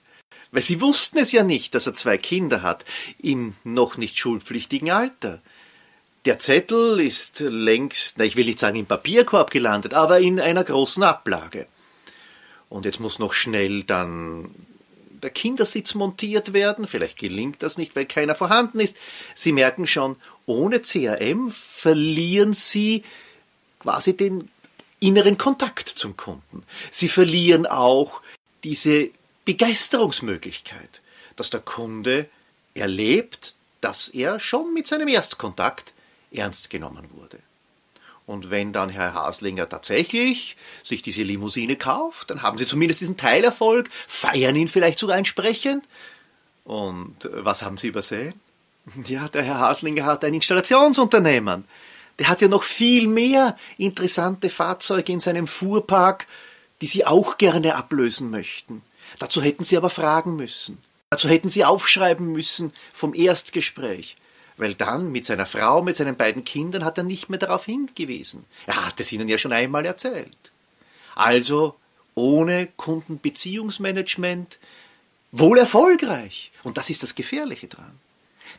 Weil 0.52 0.62
sie 0.62 0.82
wussten 0.82 1.18
es 1.18 1.32
ja 1.32 1.44
nicht, 1.44 1.76
dass 1.76 1.88
er 1.88 1.94
zwei 1.94 2.18
Kinder 2.18 2.62
hat, 2.62 2.86
im 3.20 3.56
noch 3.64 3.98
nicht 3.98 4.18
schulpflichtigen 4.18 4.92
Alter. 4.92 5.42
Der 6.26 6.40
Zettel 6.40 7.00
ist 7.00 7.40
längst, 7.40 8.18
na, 8.18 8.26
ich 8.26 8.36
will 8.36 8.46
nicht 8.46 8.60
sagen 8.60 8.78
im 8.78 8.86
Papierkorb 8.86 9.50
gelandet, 9.50 9.94
aber 9.94 10.20
in 10.20 10.40
einer 10.40 10.64
großen 10.64 11.02
Ablage. 11.04 11.68
Und 12.70 12.86
jetzt 12.86 13.00
muss 13.00 13.18
noch 13.18 13.34
schnell 13.34 13.84
dann 13.84 14.50
der 15.24 15.30
Kindersitz 15.30 15.94
montiert 15.94 16.54
werden. 16.54 16.88
Vielleicht 16.88 17.18
gelingt 17.18 17.64
das 17.64 17.78
nicht, 17.78 17.96
weil 17.96 18.06
keiner 18.06 18.36
vorhanden 18.36 18.80
ist. 18.80 18.98
Sie 19.36 19.52
merken 19.52 19.88
schon, 19.88 20.16
ohne 20.46 20.82
CRM 20.82 21.52
verlieren 21.52 22.54
Sie 22.54 23.04
quasi 23.80 24.16
den 24.16 24.50
inneren 25.00 25.38
Kontakt 25.38 25.90
zum 25.90 26.16
Kunden. 26.18 26.64
Sie 26.92 27.08
verlieren 27.08 27.66
auch 27.66 28.22
diese 28.64 29.10
Begeisterungsmöglichkeit, 29.52 31.02
dass 31.36 31.50
der 31.50 31.60
Kunde 31.60 32.30
erlebt, 32.74 33.56
dass 33.82 34.08
er 34.08 34.40
schon 34.40 34.74
mit 34.74 34.88
seinem 34.88 35.10
Erstkontakt 35.10 35.92
ernst 36.32 36.70
genommen 36.70 37.10
wurde. 37.16 37.40
Und 38.26 38.50
wenn 38.50 38.72
dann 38.72 38.88
Herr 38.88 39.14
Haslinger 39.14 39.68
tatsächlich 39.68 40.56
sich 40.84 41.02
diese 41.02 41.24
Limousine 41.24 41.76
kauft, 41.76 42.30
dann 42.30 42.44
haben 42.44 42.58
Sie 42.58 42.66
zumindest 42.66 43.02
diesen 43.02 43.18
Teilerfolg, 43.18 43.90
feiern 44.08 44.56
ihn 44.56 44.70
vielleicht 44.70 45.00
sogar 45.00 45.18
entsprechend. 45.18 45.84
Und 46.64 47.26
äh, 47.26 47.44
was 47.44 47.62
haben 47.62 47.78
Sie 47.78 47.88
übersehen? 47.88 48.34
Ja, 49.06 49.28
der 49.28 49.44
Herr 49.44 49.60
Haslinger 49.60 50.06
hat 50.06 50.24
ein 50.24 50.34
Installationsunternehmen. 50.34 51.66
Der 52.20 52.30
hat 52.30 52.42
ja 52.42 52.48
noch 52.48 52.64
viel 52.64 53.06
mehr 53.08 53.58
interessante 53.78 54.50
Fahrzeuge 54.50 55.12
in 55.12 55.20
seinem 55.20 55.46
Fuhrpark, 55.46 56.26
die 56.82 56.88
Sie 56.88 57.06
auch 57.06 57.38
gerne 57.38 57.76
ablösen 57.76 58.32
möchten. 58.32 58.82
Dazu 59.20 59.42
hätten 59.42 59.64
Sie 59.64 59.78
aber 59.78 59.90
fragen 59.90 60.36
müssen. 60.36 60.78
Dazu 61.10 61.30
hätten 61.30 61.50
Sie 61.50 61.66
aufschreiben 61.66 62.32
müssen 62.32 62.74
vom 62.94 63.14
Erstgespräch 63.14 64.18
weil 64.62 64.76
dann 64.76 65.12
mit 65.12 65.26
seiner 65.26 65.48
Frau, 65.48 65.82
mit 65.82 65.96
seinen 65.96 66.16
beiden 66.16 66.44
Kindern 66.44 66.86
hat 66.86 67.00
er 67.00 67.04
nicht 67.04 67.30
mehr 67.30 67.40
darauf 67.40 67.66
hingewiesen. 67.66 68.46
Er 68.68 68.86
hat 68.86 69.00
es 69.00 69.12
ihnen 69.12 69.28
ja 69.28 69.40
schon 69.40 69.54
einmal 69.54 69.88
erzählt. 69.88 70.52
Also 71.16 71.76
ohne 72.14 72.68
Kundenbeziehungsmanagement 72.78 74.60
wohl 75.32 75.58
erfolgreich. 75.58 76.52
Und 76.62 76.78
das 76.78 76.92
ist 76.92 77.02
das 77.02 77.16
Gefährliche 77.16 77.68
dran. 77.68 77.98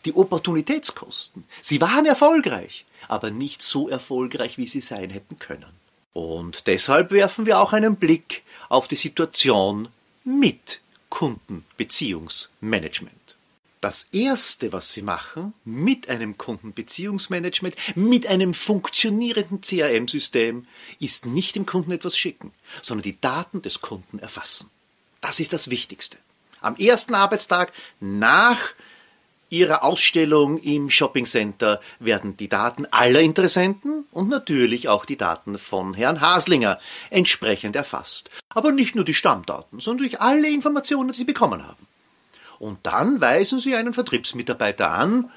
Die 0.05 0.15
Opportunitätskosten. 0.15 1.45
Sie 1.61 1.81
waren 1.81 2.05
erfolgreich, 2.05 2.85
aber 3.07 3.31
nicht 3.31 3.63
so 3.63 3.89
erfolgreich, 3.89 4.59
wie 4.59 4.67
sie 4.67 4.81
sein 4.81 5.11
hätten 5.11 5.39
können. 5.39 5.73
Und 6.15 6.67
deshalb 6.67 7.13
werfen 7.13 7.47
wir 7.47 7.61
auch 7.61 7.73
einen 7.73 7.95
Blick 7.95 8.43
auf 8.69 8.89
die 8.89 8.97
Situation 8.97 9.89
mit 10.25 10.81
Kundenbeziehungsmanagement 11.09 13.37
das 13.83 14.07
Erste, 14.13 14.73
was 14.73 14.93
Sie 14.93 15.03
machen 15.03 15.55
mit 15.65 16.09
einem 16.09 16.39
Kundenbeziehungsmanagement, 16.39 17.75
mit 17.97 18.29
einem 18.29 18.55
funktionierenden 18.55 19.61
CRM-System, 19.61 20.67
ist 21.01 21.27
nicht 21.27 21.57
dem 21.57 21.67
Kunden 21.67 21.91
etwas 21.91 22.17
schicken, 22.17 22.53
sondern 22.81 23.03
die 23.03 23.21
Daten 23.21 23.61
des 23.61 23.81
Kunden 23.81 24.21
erfassen. 24.21 24.71
Das 25.21 25.41
ist 25.41 25.53
das 25.53 25.69
Wichtigste. 25.69 26.17
Am 26.61 26.77
ersten 26.77 27.15
Arbeitstag 27.15 27.73
nach 27.99 28.73
Ihrer 29.53 29.85
Ausstellung 29.85 30.57
im 30.61 30.89
Shoppingcenter 30.89 31.83
werden 32.01 32.39
die 32.39 32.49
Daten 32.49 32.87
aller 32.91 33.21
Interessenten 33.21 34.07
und 34.11 34.31
natürlich 34.31 34.89
auch 34.89 35.05
die 35.05 35.19
Daten 35.19 35.59
von 35.59 35.93
Herrn 35.93 36.23
Haslinger 36.23 36.79
entsprechend 37.11 37.77
erfasst. 37.77 38.31
Aber 38.49 38.73
nicht 38.73 38.95
nur 38.95 39.05
die 39.05 39.13
Stammdaten, 39.13 39.79
sondern 39.79 40.09
durch 40.09 40.23
alle 40.23 40.49
Informationen, 40.49 41.13
die 41.13 41.19
Sie 41.19 41.25
bekommen 41.25 41.67
haben. 41.69 41.87
Und 42.61 42.79
dann 42.85 43.21
weisen 43.21 43.61
Sie 43.61 43.75
einen 43.75 43.93
Vertriebsmitarbeiter 43.93 44.91
an, 44.91 45.31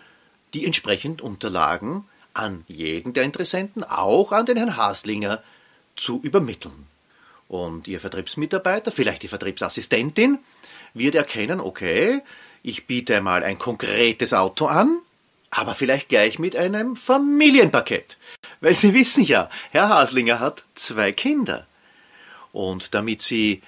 die 0.53 0.65
entsprechend 0.65 1.22
Unterlagen 1.22 2.05
an 2.34 2.63
jeden 2.69 3.12
der 3.12 3.24
Interessenten, 3.24 3.84
auch 3.84 4.31
an 4.31 4.45
den 4.45 4.55
Herrn 4.55 4.77
Haslinger, 4.77 5.43
zu 5.98 6.22
übermitteln. 6.24 6.88
Und 7.50 7.89
Ihr 7.89 8.00
Vertriebsmitarbeiter, 8.00 8.93
vielleicht 8.93 9.24
die 9.24 9.27
Vertriebsassistentin, 9.27 10.39
wird 10.93 11.15
erkennen, 11.15 11.60
okay, 11.60 12.22
ich 12.65 12.88
biete 12.88 13.17
einmal 13.17 13.43
ein 13.43 13.60
konkretes 13.60 14.34
Auto 14.34 14.65
an, 14.65 14.98
aber 15.51 15.75
vielleicht 15.75 16.10
gleich 16.10 16.39
mit 16.39 16.55
einem 16.55 16.95
Familienpaket. 16.95 18.17
Weil 18.60 18.74
Sie 18.74 18.93
wissen 18.95 19.24
ja, 19.24 19.51
Herr 19.69 19.89
Haslinger 19.89 20.39
hat 20.39 20.63
zwei 20.74 21.12
Kinder. 21.12 21.67
Und 22.51 22.95
damit 22.95 23.22
Sie 23.22 23.62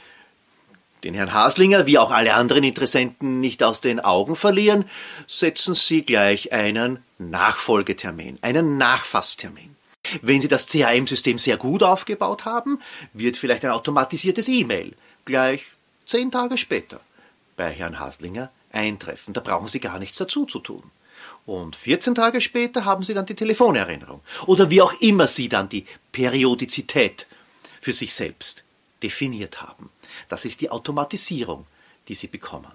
den 1.04 1.14
Herrn 1.14 1.32
Haslinger 1.32 1.86
wie 1.86 2.00
auch 2.00 2.10
alle 2.10 2.34
anderen 2.34 2.64
Interessenten 2.64 3.40
nicht 3.40 3.62
aus 3.62 3.82
den 3.82 4.00
Augen 4.00 4.36
verlieren, 4.36 4.86
setzen 5.28 5.76
Sie 5.76 6.02
gleich 6.02 6.52
einen 6.52 7.04
Nachfolgetermin, 7.20 8.40
einen 8.42 8.80
Nachfasstermin. 8.80 9.76
Wenn 10.24 10.42
Sie 10.42 10.48
das 10.48 10.66
CRM-System 10.66 11.38
sehr 11.38 11.58
gut 11.58 11.84
aufgebaut 11.84 12.46
haben, 12.46 12.80
wird 13.14 13.38
vielleicht 13.38 13.64
ein 13.64 13.72
automatisiertes 13.72 14.48
E-Mail 14.48 14.96
gleich 15.26 15.66
zehn 16.08 16.32
Tage 16.32 16.58
später 16.58 17.00
bei 17.58 17.72
Herrn 17.72 18.00
Haslinger 18.00 18.50
eintreffen. 18.72 19.34
Da 19.34 19.42
brauchen 19.42 19.68
Sie 19.68 19.80
gar 19.80 20.00
nichts 20.00 20.18
dazu 20.18 20.46
zu 20.46 20.60
tun. 20.60 20.84
Und 21.46 21.76
14 21.76 22.16
Tage 22.16 22.42
später 22.42 22.86
haben 22.86 23.04
Sie 23.04 23.14
dann 23.14 23.26
die 23.26 23.36
Telefonerinnerung. 23.36 24.22
Oder 24.46 24.70
wie 24.70 24.82
auch 24.82 24.94
immer 25.02 25.28
Sie 25.28 25.50
dann 25.50 25.70
die 25.70 25.86
Periodizität 26.12 27.28
für 27.82 27.94
sich 27.94 28.14
selbst 28.14 28.64
definiert 29.02 29.62
haben. 29.62 29.90
Das 30.30 30.46
ist 30.46 30.62
die 30.62 30.70
Automatisierung, 30.70 31.66
die 32.08 32.16
Sie 32.16 32.28
bekommen. 32.28 32.72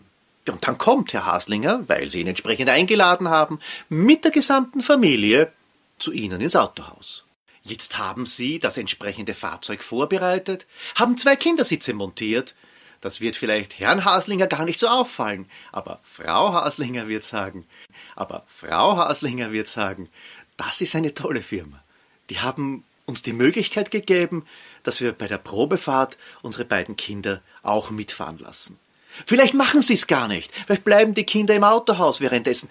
Und 0.48 0.66
dann 0.66 0.78
kommt 0.78 1.12
Herr 1.12 1.26
Haslinger, 1.26 1.84
weil 1.88 2.08
Sie 2.10 2.20
ihn 2.20 2.26
entsprechend 2.26 2.68
eingeladen 2.68 3.28
haben, 3.28 3.60
mit 3.88 4.24
der 4.24 4.30
gesamten 4.30 4.80
Familie 4.80 5.52
zu 5.98 6.12
Ihnen 6.12 6.40
ins 6.40 6.56
Autohaus. 6.56 7.24
Jetzt 7.62 7.98
haben 7.98 8.26
Sie 8.26 8.58
das 8.58 8.76
entsprechende 8.76 9.34
Fahrzeug 9.34 9.82
vorbereitet, 9.84 10.66
haben 10.96 11.16
zwei 11.16 11.36
Kindersitze 11.36 11.94
montiert. 11.94 12.54
Das 13.02 13.20
wird 13.20 13.36
vielleicht 13.36 13.78
Herrn 13.80 14.04
Haslinger 14.04 14.46
gar 14.46 14.64
nicht 14.64 14.78
so 14.80 14.86
auffallen, 14.86 15.50
aber 15.72 16.00
Frau 16.04 16.52
Haslinger 16.54 17.08
wird 17.08 17.24
sagen, 17.24 17.66
aber 18.14 18.46
Frau 18.46 18.96
Haslinger 18.96 19.52
wird 19.52 19.66
sagen, 19.68 20.08
das 20.56 20.80
ist 20.80 20.94
eine 20.94 21.12
tolle 21.12 21.42
Firma. 21.42 21.82
Die 22.30 22.38
haben 22.38 22.84
uns 23.04 23.22
die 23.22 23.32
Möglichkeit 23.32 23.90
gegeben, 23.90 24.46
dass 24.84 25.00
wir 25.00 25.12
bei 25.12 25.26
der 25.26 25.38
Probefahrt 25.38 26.16
unsere 26.42 26.64
beiden 26.64 26.96
Kinder 26.96 27.42
auch 27.64 27.90
mitfahren 27.90 28.38
lassen. 28.38 28.78
Vielleicht 29.26 29.54
machen 29.54 29.82
sie 29.82 29.94
es 29.94 30.06
gar 30.06 30.28
nicht. 30.28 30.54
Vielleicht 30.54 30.84
bleiben 30.84 31.12
die 31.12 31.24
Kinder 31.24 31.54
im 31.54 31.64
Autohaus 31.64 32.20
währenddessen. 32.20 32.68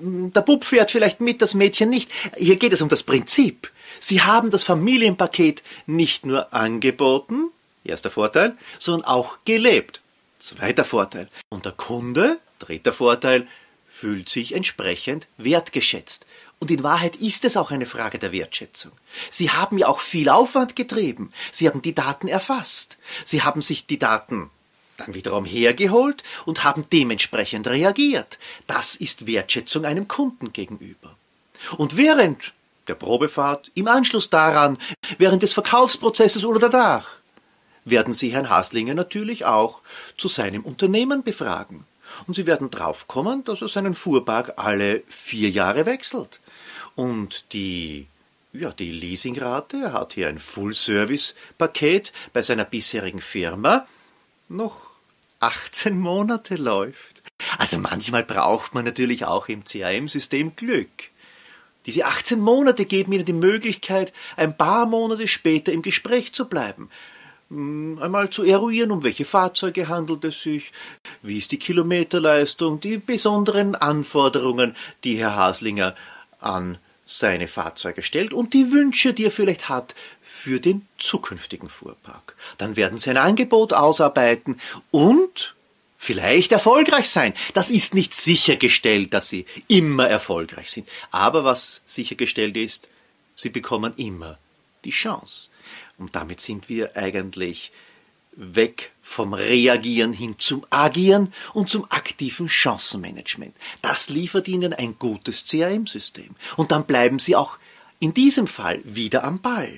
Der 0.00 0.40
Bub 0.40 0.64
fährt 0.64 0.92
vielleicht 0.92 1.20
mit, 1.20 1.42
das 1.42 1.54
Mädchen 1.54 1.90
nicht. 1.90 2.10
Hier 2.36 2.56
geht 2.56 2.72
es 2.72 2.80
um 2.80 2.88
das 2.88 3.02
Prinzip. 3.02 3.70
Sie 4.00 4.22
haben 4.22 4.50
das 4.50 4.64
Familienpaket 4.64 5.62
nicht 5.86 6.26
nur 6.26 6.54
angeboten, 6.54 7.50
erster 7.84 8.10
Vorteil, 8.10 8.56
sondern 8.78 9.06
auch 9.06 9.38
gelebt. 9.44 10.00
Zweiter 10.38 10.84
Vorteil. 10.84 11.28
Und 11.48 11.64
der 11.64 11.72
Kunde, 11.72 12.38
dritter 12.58 12.92
Vorteil, 12.92 13.46
fühlt 13.90 14.28
sich 14.28 14.54
entsprechend 14.54 15.28
wertgeschätzt. 15.38 16.26
Und 16.60 16.70
in 16.70 16.82
Wahrheit 16.82 17.16
ist 17.16 17.44
es 17.44 17.56
auch 17.56 17.70
eine 17.70 17.86
Frage 17.86 18.18
der 18.18 18.32
Wertschätzung. 18.32 18.92
Sie 19.30 19.50
haben 19.50 19.78
ja 19.78 19.88
auch 19.88 20.00
viel 20.00 20.28
Aufwand 20.28 20.76
getrieben. 20.76 21.32
Sie 21.52 21.68
haben 21.68 21.82
die 21.82 21.94
Daten 21.94 22.28
erfasst. 22.28 22.98
Sie 23.24 23.42
haben 23.42 23.62
sich 23.62 23.86
die 23.86 23.98
Daten 23.98 24.50
dann 24.96 25.14
wiederum 25.14 25.44
hergeholt 25.44 26.22
und 26.44 26.64
haben 26.64 26.86
dementsprechend 26.92 27.66
reagiert. 27.66 28.38
Das 28.66 28.96
ist 28.96 29.26
Wertschätzung 29.26 29.84
einem 29.84 30.08
Kunden 30.08 30.52
gegenüber. 30.52 31.16
Und 31.76 31.96
während 31.96 32.52
der 32.88 32.94
Probefahrt, 32.94 33.70
im 33.74 33.88
Anschluss 33.88 34.30
daran, 34.30 34.78
während 35.18 35.42
des 35.42 35.52
Verkaufsprozesses 35.52 36.44
oder 36.44 36.68
danach, 36.68 37.16
werden 37.84 38.12
Sie 38.12 38.32
Herrn 38.32 38.50
Haslinger 38.50 38.94
natürlich 38.94 39.44
auch 39.44 39.80
zu 40.16 40.28
seinem 40.28 40.62
Unternehmen 40.62 41.22
befragen. 41.22 41.84
Und 42.26 42.34
Sie 42.34 42.46
werden 42.46 42.70
draufkommen, 42.70 43.44
dass 43.44 43.62
er 43.62 43.68
seinen 43.68 43.94
Fuhrpark 43.94 44.54
alle 44.56 45.02
vier 45.08 45.50
Jahre 45.50 45.86
wechselt. 45.86 46.40
Und 46.94 47.52
die 47.52 48.06
ja, 48.54 48.70
die 48.70 48.92
Leasingrate, 48.92 49.78
er 49.78 49.92
hat 49.92 50.14
hier 50.14 50.28
ein 50.28 50.38
Full-Service-Paket 50.38 52.12
bei 52.32 52.42
seiner 52.42 52.64
bisherigen 52.64 53.20
Firma, 53.20 53.86
noch 54.48 54.76
18 55.40 55.98
Monate 55.98 56.54
läuft. 56.54 57.22
Also 57.58 57.78
manchmal 57.78 58.22
braucht 58.22 58.72
man 58.72 58.84
natürlich 58.84 59.24
auch 59.24 59.48
im 59.48 59.64
CRM-System 59.64 60.54
Glück. 60.54 60.88
Diese 61.86 62.06
18 62.06 62.40
Monate 62.40 62.86
geben 62.86 63.12
Ihnen 63.12 63.24
die 63.24 63.32
Möglichkeit, 63.32 64.12
ein 64.36 64.56
paar 64.56 64.86
Monate 64.86 65.28
später 65.28 65.72
im 65.72 65.82
Gespräch 65.82 66.32
zu 66.32 66.48
bleiben, 66.48 66.90
einmal 68.00 68.30
zu 68.30 68.44
eruieren, 68.44 68.90
um 68.90 69.02
welche 69.02 69.24
Fahrzeuge 69.24 69.88
handelt 69.88 70.24
es 70.24 70.42
sich, 70.42 70.72
wie 71.22 71.38
ist 71.38 71.52
die 71.52 71.58
Kilometerleistung, 71.58 72.80
die 72.80 72.98
besonderen 72.98 73.74
Anforderungen, 73.74 74.76
die 75.04 75.16
Herr 75.16 75.36
Haslinger 75.36 75.94
an 76.40 76.78
seine 77.06 77.48
Fahrzeuge 77.48 78.02
stellt 78.02 78.32
und 78.32 78.54
die 78.54 78.72
Wünsche, 78.72 79.12
die 79.12 79.26
er 79.26 79.30
vielleicht 79.30 79.68
hat 79.68 79.94
für 80.22 80.60
den 80.60 80.86
zukünftigen 80.98 81.68
Fuhrpark. 81.68 82.36
Dann 82.58 82.76
werden 82.76 82.98
sie 82.98 83.10
ein 83.10 83.16
Angebot 83.16 83.72
ausarbeiten 83.72 84.60
und 84.90 85.54
vielleicht 85.96 86.52
erfolgreich 86.52 87.08
sein. 87.08 87.34
Das 87.54 87.70
ist 87.70 87.94
nicht 87.94 88.14
sichergestellt, 88.14 89.14
dass 89.14 89.28
sie 89.28 89.46
immer 89.68 90.08
erfolgreich 90.08 90.70
sind. 90.70 90.88
Aber 91.10 91.44
was 91.44 91.82
sichergestellt 91.86 92.56
ist, 92.56 92.88
sie 93.34 93.48
bekommen 93.48 93.94
immer 93.96 94.38
die 94.84 94.90
Chance. 94.90 95.48
Und 95.98 96.14
damit 96.16 96.40
sind 96.40 96.68
wir 96.68 96.96
eigentlich 96.96 97.72
weg 98.36 98.90
vom 99.02 99.32
Reagieren 99.32 100.12
hin 100.12 100.36
zum 100.38 100.66
Agieren 100.70 101.32
und 101.52 101.68
zum 101.68 101.90
aktiven 101.90 102.48
Chancenmanagement. 102.48 103.54
Das 103.80 104.08
liefert 104.08 104.48
Ihnen 104.48 104.72
ein 104.72 104.98
gutes 104.98 105.46
CRM-System. 105.46 106.34
Und 106.56 106.72
dann 106.72 106.84
bleiben 106.84 107.18
Sie 107.18 107.36
auch 107.36 107.58
in 108.00 108.12
diesem 108.12 108.46
Fall 108.46 108.80
wieder 108.84 109.24
am 109.24 109.40
Ball. 109.40 109.72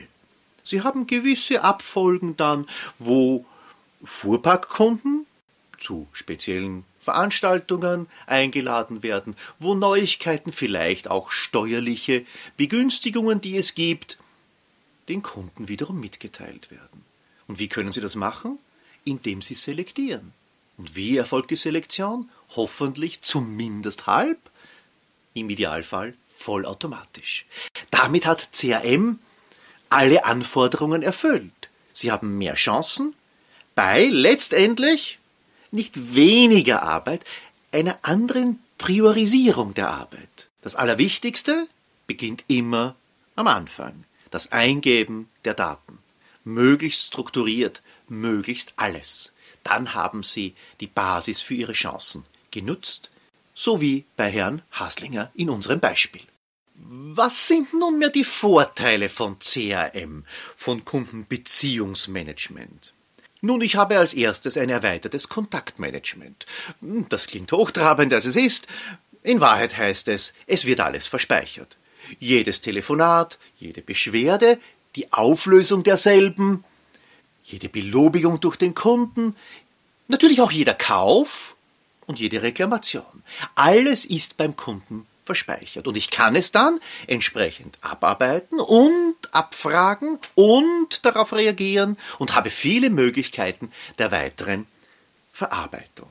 Sie 0.64 0.82
haben 0.82 1.06
gewisse 1.06 1.62
Abfolgen 1.62 2.36
dann, 2.36 2.66
wo 2.98 3.44
Fuhrparkkunden 4.02 5.26
zu 5.78 6.08
speziellen 6.12 6.84
Veranstaltungen 6.98 8.08
eingeladen 8.26 9.02
werden, 9.02 9.36
wo 9.60 9.74
Neuigkeiten, 9.74 10.52
vielleicht 10.52 11.08
auch 11.08 11.30
steuerliche 11.30 12.24
Begünstigungen, 12.56 13.40
die 13.40 13.56
es 13.56 13.74
gibt, 13.74 14.18
den 15.08 15.22
Kunden 15.22 15.68
wiederum 15.68 16.00
mitgeteilt 16.00 16.70
werden. 16.70 17.04
Und 17.46 17.58
wie 17.58 17.68
können 17.68 17.92
Sie 17.92 18.00
das 18.00 18.16
machen? 18.16 18.58
Indem 19.04 19.42
Sie 19.42 19.54
selektieren. 19.54 20.32
Und 20.78 20.96
wie 20.96 21.16
erfolgt 21.16 21.50
die 21.50 21.56
Selektion? 21.56 22.28
Hoffentlich 22.54 23.22
zumindest 23.22 24.06
halb, 24.06 24.38
im 25.34 25.50
Idealfall 25.50 26.14
vollautomatisch. 26.36 27.46
Damit 27.90 28.26
hat 28.26 28.52
CRM 28.52 29.18
alle 29.88 30.24
Anforderungen 30.24 31.02
erfüllt. 31.02 31.52
Sie 31.92 32.10
haben 32.10 32.38
mehr 32.38 32.54
Chancen 32.54 33.14
bei 33.74 34.06
letztendlich 34.06 35.18
nicht 35.70 36.14
weniger 36.14 36.82
Arbeit, 36.82 37.24
einer 37.72 37.98
anderen 38.02 38.60
Priorisierung 38.78 39.74
der 39.74 39.90
Arbeit. 39.90 40.48
Das 40.62 40.74
Allerwichtigste 40.74 41.68
beginnt 42.06 42.44
immer 42.48 42.96
am 43.34 43.46
Anfang, 43.46 44.04
das 44.36 44.52
Eingeben 44.52 45.28
der 45.46 45.54
Daten 45.54 45.98
möglichst 46.44 47.06
strukturiert, 47.06 47.80
möglichst 48.06 48.74
alles. 48.76 49.32
Dann 49.64 49.94
haben 49.94 50.22
Sie 50.22 50.54
die 50.80 50.88
Basis 50.88 51.40
für 51.40 51.54
Ihre 51.54 51.72
Chancen 51.72 52.26
genutzt, 52.50 53.10
so 53.54 53.80
wie 53.80 54.04
bei 54.14 54.30
Herrn 54.30 54.60
Haslinger 54.72 55.30
in 55.34 55.48
unserem 55.48 55.80
Beispiel. 55.80 56.20
Was 56.74 57.48
sind 57.48 57.72
nunmehr 57.72 58.10
die 58.10 58.24
Vorteile 58.24 59.08
von 59.08 59.38
CRM, 59.38 60.26
von 60.54 60.84
Kundenbeziehungsmanagement? 60.84 62.92
Nun, 63.40 63.62
ich 63.62 63.76
habe 63.76 63.98
als 63.98 64.12
erstes 64.12 64.58
ein 64.58 64.68
erweitertes 64.68 65.30
Kontaktmanagement. 65.30 66.44
Das 66.82 67.26
klingt 67.26 67.52
hochtrabend, 67.52 68.12
als 68.12 68.26
es 68.26 68.36
ist. 68.36 68.66
In 69.22 69.40
Wahrheit 69.40 69.78
heißt 69.78 70.08
es, 70.08 70.34
es 70.46 70.66
wird 70.66 70.80
alles 70.80 71.06
verspeichert. 71.06 71.78
Jedes 72.18 72.60
Telefonat, 72.60 73.38
jede 73.58 73.82
Beschwerde, 73.82 74.58
die 74.94 75.12
Auflösung 75.12 75.82
derselben, 75.82 76.64
jede 77.44 77.68
Belobigung 77.68 78.40
durch 78.40 78.56
den 78.56 78.74
Kunden, 78.74 79.36
natürlich 80.08 80.40
auch 80.40 80.50
jeder 80.50 80.74
Kauf 80.74 81.54
und 82.06 82.18
jede 82.18 82.42
Reklamation. 82.42 83.22
Alles 83.54 84.04
ist 84.04 84.36
beim 84.36 84.56
Kunden 84.56 85.06
verspeichert 85.24 85.88
und 85.88 85.96
ich 85.96 86.10
kann 86.10 86.36
es 86.36 86.52
dann 86.52 86.80
entsprechend 87.08 87.76
abarbeiten 87.80 88.60
und 88.60 89.16
abfragen 89.32 90.18
und 90.34 91.04
darauf 91.04 91.32
reagieren 91.32 91.98
und 92.18 92.34
habe 92.34 92.50
viele 92.50 92.90
Möglichkeiten 92.90 93.70
der 93.98 94.12
weiteren 94.12 94.66
Verarbeitung. 95.32 96.08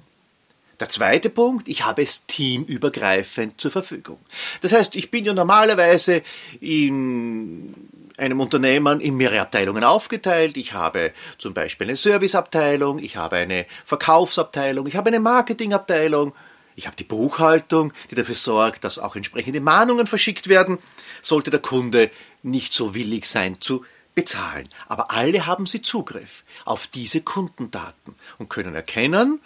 Der 0.80 0.90
zweite 0.90 1.30
Punkt, 1.30 1.68
ich 1.70 1.86
habe 1.86 2.02
es 2.02 2.26
teamübergreifend 2.26 3.62
zur 3.62 3.72
Verfügung. 3.72 4.20
Das 4.62 4.74
heißt, 4.74 4.96
ich 4.96 5.10
bin 5.10 5.24
ja 5.24 5.34
normalerweise 5.34 6.22
in 6.60 7.74
einem 8.18 8.42
Unternehmen 8.42 9.00
in 9.00 9.16
mehrere 9.16 9.42
Abteilungen 9.42 9.84
aufgeteilt. 9.84 10.58
Ich 10.58 10.74
habe 10.74 11.14
zum 11.38 11.54
Beispiel 11.54 11.88
eine 11.88 11.98
Serviceabteilung, 11.98 13.00
ich 13.00 13.16
habe 13.16 13.38
eine 13.38 13.66
Verkaufsabteilung, 13.86 14.88
ich 14.88 14.96
habe 14.96 15.08
eine 15.08 15.20
Marketingabteilung, 15.20 16.34
ich 16.76 16.88
habe 16.88 16.98
die 16.98 17.04
Buchhaltung, 17.06 17.94
die 18.12 18.16
dafür 18.16 18.36
sorgt, 18.36 18.84
dass 18.84 19.00
auch 19.00 19.16
entsprechende 19.16 19.62
Mahnungen 19.62 20.08
verschickt 20.08 20.50
werden, 20.50 20.80
sollte 21.22 21.52
der 21.52 21.62
Kunde 21.62 22.12
nicht 22.44 22.74
so 22.74 22.94
willig 22.94 23.28
sein 23.28 23.62
zu 23.62 23.86
bezahlen. 24.14 24.68
Aber 24.88 25.12
alle 25.12 25.46
haben 25.46 25.66
sie 25.66 25.82
Zugriff 25.82 26.44
auf 26.66 26.88
diese 26.88 27.22
Kundendaten 27.22 28.16
und 28.38 28.50
können 28.50 28.76
erkennen, 28.76 29.40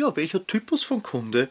ja, 0.00 0.16
welcher 0.16 0.46
Typus 0.46 0.82
von 0.82 1.02
Kunde 1.02 1.48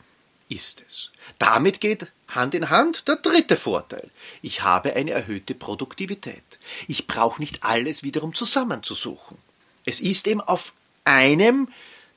ist 0.49 0.83
es. 0.87 1.11
Damit 1.37 1.79
geht 1.79 2.07
Hand 2.27 2.55
in 2.55 2.69
Hand 2.69 3.07
der 3.07 3.15
dritte 3.17 3.55
Vorteil. 3.55 4.09
Ich 4.41 4.63
habe 4.63 4.93
eine 4.95 5.11
erhöhte 5.11 5.55
Produktivität. 5.55 6.59
Ich 6.87 7.07
brauche 7.07 7.39
nicht 7.39 7.63
alles 7.63 8.03
wiederum 8.03 8.33
zusammenzusuchen. 8.33 9.37
Es 9.85 9.99
ist 10.01 10.27
eben 10.27 10.41
auf 10.41 10.73
einem 11.05 11.69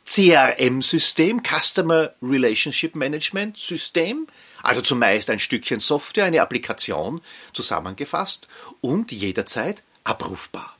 CRM-System, 0.05 1.43
Customer 1.45 2.13
Relationship 2.21 2.97
Management 2.97 3.57
System, 3.57 4.27
also 4.63 4.81
zumeist 4.81 5.31
ein 5.31 5.39
Stückchen 5.39 5.81
Software, 5.81 6.25
eine 6.25 6.43
Applikation 6.43 7.21
zusammengefasst 7.53 8.49
und 8.81 9.13
jederzeit 9.13 9.83
abrufbar. 10.05 10.77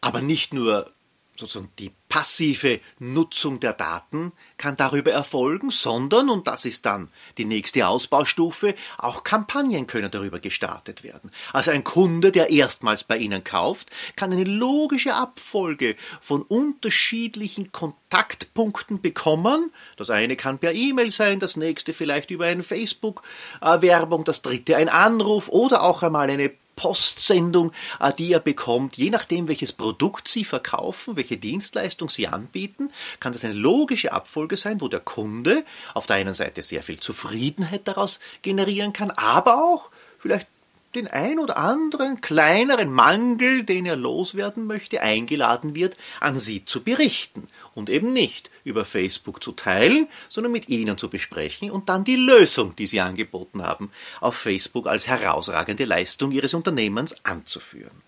Aber 0.00 0.22
nicht 0.22 0.54
nur 0.54 0.93
sozusagen 1.36 1.70
die 1.78 1.90
passive 2.08 2.80
Nutzung 3.00 3.58
der 3.58 3.72
Daten 3.72 4.32
kann 4.56 4.76
darüber 4.76 5.10
erfolgen, 5.10 5.70
sondern, 5.70 6.30
und 6.30 6.46
das 6.46 6.64
ist 6.64 6.86
dann 6.86 7.10
die 7.38 7.44
nächste 7.44 7.88
Ausbaustufe, 7.88 8.74
auch 8.98 9.24
Kampagnen 9.24 9.88
können 9.88 10.10
darüber 10.10 10.38
gestartet 10.38 11.02
werden. 11.02 11.32
Also 11.52 11.72
ein 11.72 11.82
Kunde, 11.82 12.30
der 12.30 12.50
erstmals 12.50 13.02
bei 13.02 13.16
Ihnen 13.16 13.42
kauft, 13.42 13.90
kann 14.14 14.32
eine 14.32 14.44
logische 14.44 15.14
Abfolge 15.14 15.96
von 16.20 16.42
unterschiedlichen 16.42 17.72
Kontaktpunkten 17.72 19.00
bekommen. 19.00 19.72
Das 19.96 20.10
eine 20.10 20.36
kann 20.36 20.60
per 20.60 20.72
E-Mail 20.72 21.10
sein, 21.10 21.40
das 21.40 21.56
nächste 21.56 21.94
vielleicht 21.94 22.30
über 22.30 22.46
eine 22.46 22.62
Facebook-Werbung, 22.62 24.24
das 24.24 24.42
dritte 24.42 24.76
ein 24.76 24.88
Anruf 24.88 25.48
oder 25.48 25.82
auch 25.82 26.04
einmal 26.04 26.30
eine 26.30 26.52
Postsendung, 26.76 27.72
äh, 28.00 28.12
die 28.12 28.32
er 28.32 28.40
bekommt, 28.40 28.96
je 28.96 29.10
nachdem, 29.10 29.48
welches 29.48 29.72
Produkt 29.72 30.28
Sie 30.28 30.44
verkaufen, 30.44 31.16
welche 31.16 31.36
Dienstleistung 31.36 32.08
Sie 32.08 32.28
anbieten, 32.28 32.90
kann 33.20 33.32
das 33.32 33.44
eine 33.44 33.54
logische 33.54 34.12
Abfolge 34.12 34.56
sein, 34.56 34.80
wo 34.80 34.88
der 34.88 35.00
Kunde 35.00 35.64
auf 35.94 36.06
der 36.06 36.16
einen 36.16 36.34
Seite 36.34 36.62
sehr 36.62 36.82
viel 36.82 37.00
Zufriedenheit 37.00 37.86
daraus 37.88 38.20
generieren 38.42 38.92
kann, 38.92 39.10
aber 39.10 39.62
auch 39.62 39.90
vielleicht 40.18 40.48
den 40.94 41.08
ein 41.08 41.38
oder 41.38 41.56
anderen 41.56 42.20
kleineren 42.20 42.90
Mangel, 42.92 43.64
den 43.64 43.86
er 43.86 43.96
loswerden 43.96 44.66
möchte, 44.66 45.00
eingeladen 45.00 45.74
wird, 45.74 45.96
an 46.20 46.38
Sie 46.38 46.64
zu 46.64 46.82
berichten 46.82 47.48
und 47.74 47.90
eben 47.90 48.12
nicht 48.12 48.50
über 48.64 48.84
Facebook 48.84 49.42
zu 49.42 49.52
teilen, 49.52 50.08
sondern 50.28 50.52
mit 50.52 50.68
Ihnen 50.68 50.96
zu 50.96 51.10
besprechen 51.10 51.70
und 51.70 51.88
dann 51.88 52.04
die 52.04 52.16
Lösung, 52.16 52.74
die 52.76 52.86
Sie 52.86 53.00
angeboten 53.00 53.62
haben, 53.62 53.90
auf 54.20 54.36
Facebook 54.36 54.86
als 54.86 55.08
herausragende 55.08 55.84
Leistung 55.84 56.32
Ihres 56.32 56.54
Unternehmens 56.54 57.16
anzuführen. 57.24 58.02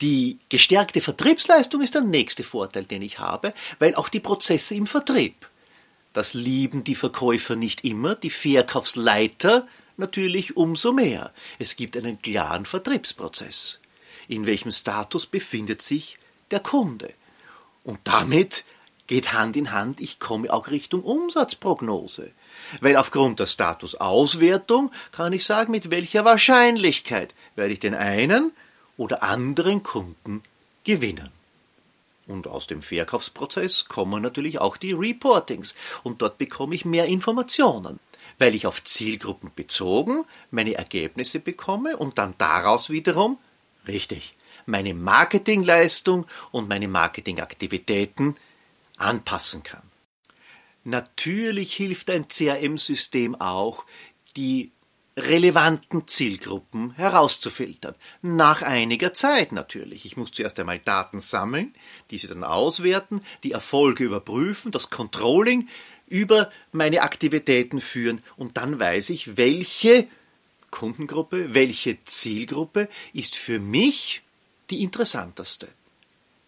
Die 0.00 0.38
gestärkte 0.48 1.00
Vertriebsleistung 1.00 1.82
ist 1.82 1.94
der 1.94 2.02
nächste 2.02 2.44
Vorteil, 2.44 2.84
den 2.84 3.02
ich 3.02 3.18
habe, 3.18 3.52
weil 3.80 3.96
auch 3.96 4.08
die 4.08 4.20
Prozesse 4.20 4.76
im 4.76 4.86
Vertrieb, 4.86 5.48
das 6.12 6.34
lieben 6.34 6.84
die 6.84 6.94
Verkäufer 6.94 7.56
nicht 7.56 7.84
immer, 7.84 8.14
die 8.14 8.30
Verkaufsleiter 8.30 9.66
natürlich 9.98 10.56
umso 10.56 10.92
mehr. 10.92 11.32
Es 11.58 11.76
gibt 11.76 11.96
einen 11.96 12.20
klaren 12.22 12.66
Vertriebsprozess. 12.66 13.80
In 14.28 14.46
welchem 14.46 14.70
Status 14.70 15.26
befindet 15.26 15.82
sich 15.82 16.18
der 16.50 16.60
Kunde? 16.60 17.12
Und 17.84 18.00
damit 18.04 18.64
geht 19.06 19.32
Hand 19.32 19.56
in 19.56 19.72
Hand, 19.72 20.00
ich 20.00 20.18
komme 20.18 20.52
auch 20.52 20.68
Richtung 20.68 21.02
Umsatzprognose. 21.02 22.30
Weil 22.80 22.96
aufgrund 22.96 23.40
der 23.40 23.46
Statusauswertung 23.46 24.92
kann 25.12 25.32
ich 25.32 25.44
sagen, 25.44 25.72
mit 25.72 25.90
welcher 25.90 26.24
Wahrscheinlichkeit 26.24 27.34
werde 27.56 27.72
ich 27.72 27.80
den 27.80 27.94
einen 27.94 28.52
oder 28.96 29.22
anderen 29.22 29.82
Kunden 29.82 30.42
gewinnen. 30.84 31.30
Und 32.26 32.46
aus 32.46 32.66
dem 32.66 32.82
Verkaufsprozess 32.82 33.86
kommen 33.86 34.22
natürlich 34.22 34.58
auch 34.58 34.76
die 34.76 34.92
Reportings 34.92 35.74
und 36.02 36.20
dort 36.20 36.36
bekomme 36.36 36.74
ich 36.74 36.84
mehr 36.84 37.06
Informationen 37.06 37.98
weil 38.38 38.54
ich 38.54 38.66
auf 38.66 38.82
Zielgruppen 38.84 39.50
bezogen 39.54 40.24
meine 40.50 40.74
Ergebnisse 40.74 41.40
bekomme 41.40 41.96
und 41.96 42.18
dann 42.18 42.34
daraus 42.38 42.90
wiederum, 42.90 43.38
richtig, 43.86 44.34
meine 44.66 44.94
Marketingleistung 44.94 46.26
und 46.52 46.68
meine 46.68 46.88
Marketingaktivitäten 46.88 48.36
anpassen 48.96 49.62
kann. 49.62 49.82
Natürlich 50.84 51.74
hilft 51.74 52.10
ein 52.10 52.28
CRM-System 52.28 53.34
auch, 53.40 53.84
die 54.36 54.72
relevanten 55.18 56.06
Zielgruppen 56.06 56.92
herauszufiltern. 56.92 57.94
Nach 58.22 58.62
einiger 58.62 59.12
Zeit 59.12 59.52
natürlich. 59.52 60.04
Ich 60.04 60.16
muss 60.16 60.30
zuerst 60.30 60.60
einmal 60.60 60.78
Daten 60.78 61.20
sammeln, 61.20 61.74
diese 62.10 62.28
dann 62.28 62.44
auswerten, 62.44 63.22
die 63.42 63.52
Erfolge 63.52 64.04
überprüfen, 64.04 64.70
das 64.70 64.90
Controlling 64.90 65.68
über 66.08 66.50
meine 66.72 67.02
Aktivitäten 67.02 67.80
führen 67.80 68.22
und 68.36 68.56
dann 68.56 68.78
weiß 68.78 69.10
ich, 69.10 69.36
welche 69.36 70.06
Kundengruppe, 70.70 71.54
welche 71.54 72.02
Zielgruppe 72.04 72.88
ist 73.12 73.36
für 73.36 73.58
mich 73.58 74.22
die 74.70 74.82
interessanteste. 74.82 75.68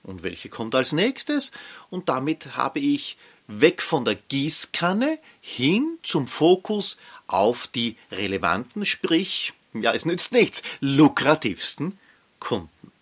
Und 0.03 0.23
welche 0.23 0.49
kommt 0.49 0.75
als 0.75 0.93
nächstes? 0.93 1.53
Und 1.91 2.09
damit 2.09 2.57
habe 2.57 2.81
ich 2.81 3.17
weg 3.47 3.83
von 3.83 4.05
der 4.05 4.15
Gießkanne 4.15 5.19
hin 5.41 5.99
zum 6.03 6.27
Fokus 6.27 6.97
auf 7.27 7.67
die 7.67 7.97
relevanten, 8.11 8.87
sprich, 8.87 9.53
ja, 9.75 9.93
es 9.93 10.05
nützt 10.05 10.33
nichts, 10.33 10.63
lukrativsten 10.81 11.99
Kunden. 12.39 12.93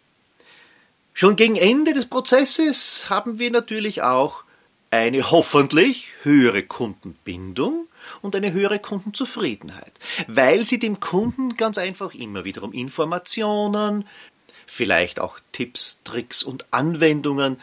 Schon 1.15 1.37
gegen 1.37 1.57
Ende 1.57 1.95
des 1.95 2.07
Prozesses 2.07 3.11
haben 3.11 3.39
wir 3.39 3.51
natürlich 3.51 4.03
auch 4.03 4.45
eine 4.91 5.31
hoffentlich 5.31 6.09
höhere 6.23 6.63
Kundenbindung 6.63 7.89
und 8.23 8.35
eine 8.35 8.53
höhere 8.53 8.79
Kundenzufriedenheit, 8.79 9.93
weil 10.27 10.65
sie 10.65 10.79
dem 10.79 11.01
Kunden 11.01 11.57
ganz 11.57 11.79
einfach 11.79 12.15
immer 12.15 12.45
wiederum 12.45 12.73
Informationen, 12.73 14.07
vielleicht 14.67 15.21
auch 15.21 15.41
Tipps, 15.53 16.01
Tricks 16.05 16.43
und 16.43 16.67
Anwendungen 16.71 17.59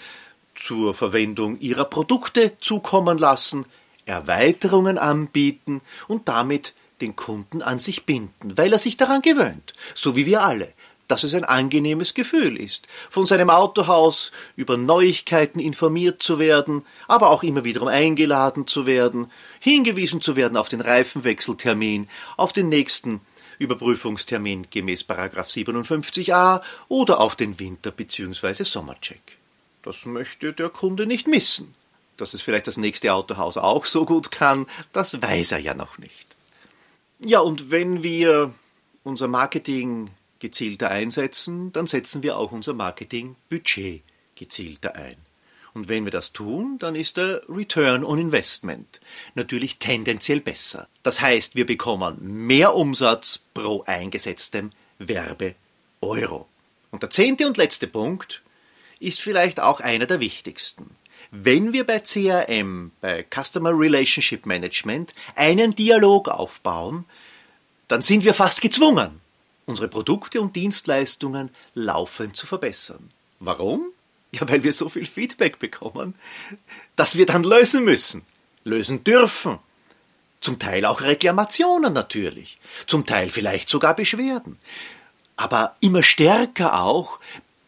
zur 0.56 0.94
Verwendung 0.94 1.60
ihrer 1.60 1.86
Produkte 1.86 2.58
zukommen 2.60 3.18
lassen, 3.18 3.66
Erweiterungen 4.06 4.98
anbieten 4.98 5.82
und 6.08 6.28
damit 6.28 6.74
den 7.02 7.16
Kunden 7.16 7.62
an 7.62 7.80
sich 7.80 8.06
binden, 8.06 8.58
weil 8.58 8.72
er 8.72 8.80
sich 8.80 8.98
daran 8.98 9.22
gewöhnt, 9.22 9.74
so 9.96 10.16
wie 10.16 10.26
wir 10.26 10.44
alle 10.44 10.74
dass 11.08 11.24
es 11.24 11.34
ein 11.34 11.44
angenehmes 11.44 12.14
Gefühl 12.14 12.58
ist, 12.58 12.88
von 13.10 13.26
seinem 13.26 13.50
Autohaus 13.50 14.32
über 14.56 14.78
Neuigkeiten 14.78 15.60
informiert 15.60 16.22
zu 16.22 16.40
werden, 16.40 16.86
aber 17.08 17.30
auch 17.30 17.44
immer 17.44 17.64
wiederum 17.64 17.88
eingeladen 17.88 18.68
zu 18.68 18.86
werden, 18.86 19.32
hingewiesen 19.60 20.22
zu 20.22 20.36
werden 20.36 20.58
auf 20.58 20.70
den 20.70 20.82
Reifenwechseltermin, 20.82 22.08
auf 22.38 22.54
den 22.54 22.70
nächsten 22.70 23.22
Überprüfungstermin 23.60 24.68
gemäß 24.70 25.06
57a 25.06 26.62
oder 26.88 27.20
auf 27.20 27.36
den 27.36 27.60
Winter- 27.60 27.92
bzw. 27.92 28.64
Sommercheck. 28.64 29.38
Das 29.84 30.06
möchte 30.06 30.54
der 30.54 30.70
Kunde 30.70 31.06
nicht 31.06 31.28
missen. 31.28 31.74
Dass 32.18 32.34
es 32.34 32.42
vielleicht 32.42 32.68
das 32.68 32.78
nächste 32.78 33.14
Autohaus 33.14 33.58
auch 33.58 33.86
so 33.86 34.06
gut 34.06 34.32
kann, 34.32 34.68
das 34.94 35.22
weiß 35.22 35.52
er 35.52 35.60
ja 35.60 35.74
noch 35.74 35.98
nicht. 35.98 36.36
Ja, 37.20 37.40
und 37.40 37.72
wenn 37.72 38.04
wir 38.04 38.54
unser 39.04 39.28
Marketing 39.28 40.10
gezielter 40.46 40.92
einsetzen, 40.92 41.72
dann 41.72 41.88
setzen 41.88 42.22
wir 42.22 42.38
auch 42.38 42.52
unser 42.52 42.76
Marketingbudget 42.76 44.04
gezielter 44.36 44.94
ein. 44.94 45.18
Und 45.74 45.90
wenn 45.90 46.06
wir 46.06 46.12
das 46.12 46.34
tun, 46.34 46.78
dann 46.78 46.94
ist 46.94 47.18
der 47.18 47.42
Return 47.50 48.06
on 48.06 48.20
Investment 48.20 49.02
natürlich 49.34 49.80
tendenziell 49.80 50.40
besser. 50.40 50.88
Das 51.02 51.20
heißt, 51.20 51.56
wir 51.56 51.66
bekommen 51.66 52.46
mehr 52.46 52.76
Umsatz 52.76 53.44
pro 53.56 53.84
eingesetztem 53.88 54.70
Werbe-Euro. 55.00 56.48
Und 56.92 57.02
der 57.02 57.10
zehnte 57.10 57.48
und 57.48 57.58
letzte 57.58 57.88
Punkt 57.88 58.44
ist 59.00 59.22
vielleicht 59.22 59.60
auch 59.60 59.80
einer 59.80 60.06
der 60.06 60.20
wichtigsten. 60.20 60.92
Wenn 61.32 61.74
wir 61.74 61.88
bei 61.88 62.00
CRM, 62.02 62.92
bei 63.02 63.26
Customer 63.34 63.72
Relationship 63.74 64.46
Management, 64.46 65.16
einen 65.36 65.74
Dialog 65.74 66.30
aufbauen, 66.30 67.06
dann 67.88 68.04
sind 68.04 68.24
wir 68.24 68.36
fast 68.36 68.62
gezwungen, 68.62 69.20
unsere 69.66 69.88
Produkte 69.88 70.42
und 70.42 70.56
Dienstleistungen 70.56 71.50
laufend 71.74 72.36
zu 72.36 72.46
verbessern. 72.46 73.12
Warum? 73.40 73.92
Ja, 74.32 74.48
weil 74.50 74.64
wir 74.64 74.74
so 74.74 74.90
viel 74.90 75.06
Feedback 75.06 75.60
bekommen, 75.60 76.16
dass 76.96 77.16
wir 77.16 77.26
dann 77.26 77.44
lösen 77.44 77.84
müssen. 77.84 78.24
lösen 78.66 79.04
dürfen. 79.04 79.60
Zum 80.42 80.60
Teil 80.60 80.86
auch 80.86 81.02
Reklamationen 81.02 81.94
natürlich, 81.94 82.60
zum 82.86 83.06
Teil 83.06 83.30
vielleicht 83.30 83.70
sogar 83.70 83.96
Beschwerden, 83.96 84.60
aber 85.38 85.76
immer 85.80 86.04
stärker 86.04 86.82
auch 86.82 87.20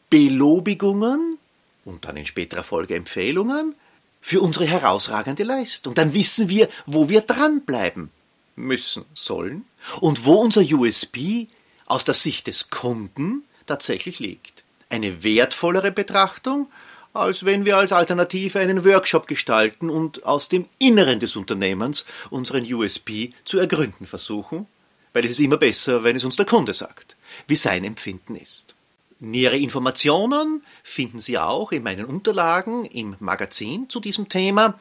Belobigungen 0.10 1.38
und 1.86 2.05
dann 2.05 2.17
in 2.17 2.25
späterer 2.25 2.63
Folge 2.63 2.95
Empfehlungen 2.95 3.75
für 4.21 4.41
unsere 4.41 4.65
herausragende 4.65 5.43
Leistung. 5.43 5.95
Dann 5.95 6.13
wissen 6.13 6.49
wir, 6.49 6.67
wo 6.86 7.10
wir 7.10 7.21
dranbleiben 7.21 8.12
müssen, 8.55 9.05
sollen 9.13 9.65
und 10.01 10.25
wo 10.25 10.36
unser 10.36 10.62
USB 10.62 11.47
aus 11.88 12.06
der 12.06 12.13
Sicht 12.13 12.47
des 12.47 12.69
Kunden 12.69 13.43
tatsächlich 13.65 14.19
liegt. 14.19 14.63
Eine 14.89 15.23
wertvollere 15.23 15.91
Betrachtung, 15.91 16.69
als 17.13 17.45
wenn 17.45 17.65
wir 17.65 17.78
als 17.78 17.91
Alternative 17.91 18.60
einen 18.60 18.86
Workshop 18.86 19.28
gestalten 19.28 19.89
und 19.89 20.23
aus 20.26 20.50
dem 20.50 20.65
Inneren 20.78 21.19
des 21.19 21.36
Unternehmens 21.36 22.06
unseren 22.30 22.71
USB 22.71 23.32
zu 23.43 23.58
ergründen 23.58 24.06
versuchen, 24.06 24.67
weil 25.13 25.26
es 25.26 25.32
ist 25.32 25.39
immer 25.39 25.58
besser, 25.58 26.04
wenn 26.04 26.15
es 26.15 26.23
uns 26.23 26.36
der 26.36 26.45
Kunde 26.45 26.73
sagt, 26.73 27.15
wie 27.47 27.56
sein 27.56 27.84
Empfinden 27.84 28.36
ist. 28.36 28.76
Nähere 29.19 29.58
Informationen 29.58 30.63
finden 30.84 31.19
Sie 31.19 31.39
auch 31.39 31.71
in 31.71 31.82
meinen 31.82 32.06
Unterlagen 32.06 32.86
im 32.86 33.15
Magazin 33.19 33.89
zu 33.89 34.00
diesem 34.00 34.30
Thema 34.30 34.80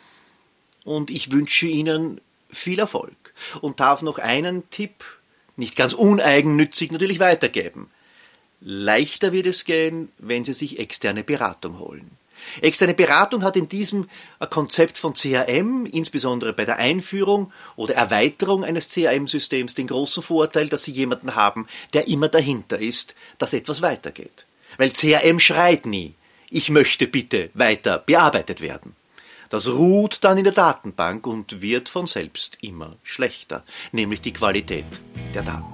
und 0.85 1.11
ich 1.11 1.33
wünsche 1.33 1.67
Ihnen 1.67 2.21
viel 2.51 2.79
Erfolg 2.79 3.17
und 3.63 3.81
darf 3.81 4.03
noch 4.03 4.19
einen 4.19 4.69
Tipp, 4.69 5.05
nicht 5.57 5.77
ganz 5.77 5.93
uneigennützig 5.93 6.93
natürlich 6.93 7.21
weitergeben. 7.21 7.91
Leichter 8.61 9.33
wird 9.33 9.47
es 9.47 9.65
gehen, 9.65 10.11
wenn 10.19 10.45
Sie 10.45 10.53
sich 10.53 10.79
externe 10.79 11.25
Beratung 11.25 11.79
holen. 11.79 12.11
Externe 12.61 12.95
Beratung 12.95 13.43
hat 13.43 13.57
in 13.57 13.69
diesem 13.69 14.09
Konzept 14.51 14.99
von 14.99 15.15
CRM, 15.15 15.87
insbesondere 15.87 16.53
bei 16.53 16.65
der 16.65 16.77
Einführung 16.77 17.53
oder 17.77 17.95
Erweiterung 17.95 18.65
eines 18.65 18.89
CRM-Systems, 18.89 19.75
den 19.75 19.87
großen 19.87 20.23
Vorteil, 20.23 20.69
dass 20.69 20.85
Sie 20.85 20.93
jemanden 20.93 21.35
haben, 21.35 21.67
der 21.93 22.09
immer 22.09 22.29
dahinter 22.29 22.79
ist, 22.79 23.15
dass 23.39 23.53
etwas 23.53 23.83
weitergeht. 23.83 24.47
Weil 24.77 24.93
CRM 24.93 25.41
schreit 25.41 25.87
nie, 25.87 26.15
ich 26.51 26.71
möchte 26.71 27.07
bitte 27.07 27.51
weiter 27.55 27.99
bearbeitet 27.99 28.61
werden. 28.61 28.95
Das 29.49 29.69
ruht 29.69 30.19
dann 30.23 30.39
in 30.39 30.45
der 30.45 30.53
Datenbank 30.53 31.27
und 31.27 31.61
wird 31.61 31.89
von 31.89 32.07
selbst 32.07 32.59
immer 32.63 32.97
schlechter, 33.03 33.65
nämlich 33.93 34.21
die 34.21 34.33
Qualität 34.33 35.01
der 35.35 35.43
Daten. 35.43 35.65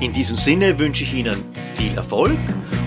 In 0.00 0.12
diesem 0.12 0.36
Sinne 0.36 0.78
wünsche 0.78 1.04
ich 1.04 1.12
Ihnen 1.12 1.44
viel 1.76 1.94
Erfolg 1.96 2.38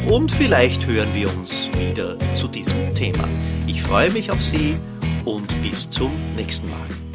und 0.07 0.31
vielleicht 0.31 0.85
hören 0.85 1.13
wir 1.13 1.29
uns 1.29 1.69
wieder 1.77 2.17
zu 2.35 2.47
diesem 2.47 2.93
Thema. 2.95 3.27
Ich 3.67 3.83
freue 3.83 4.11
mich 4.11 4.31
auf 4.31 4.41
Sie 4.41 4.77
und 5.25 5.47
bis 5.61 5.89
zum 5.89 6.11
nächsten 6.35 6.69
Mal. 6.69 7.06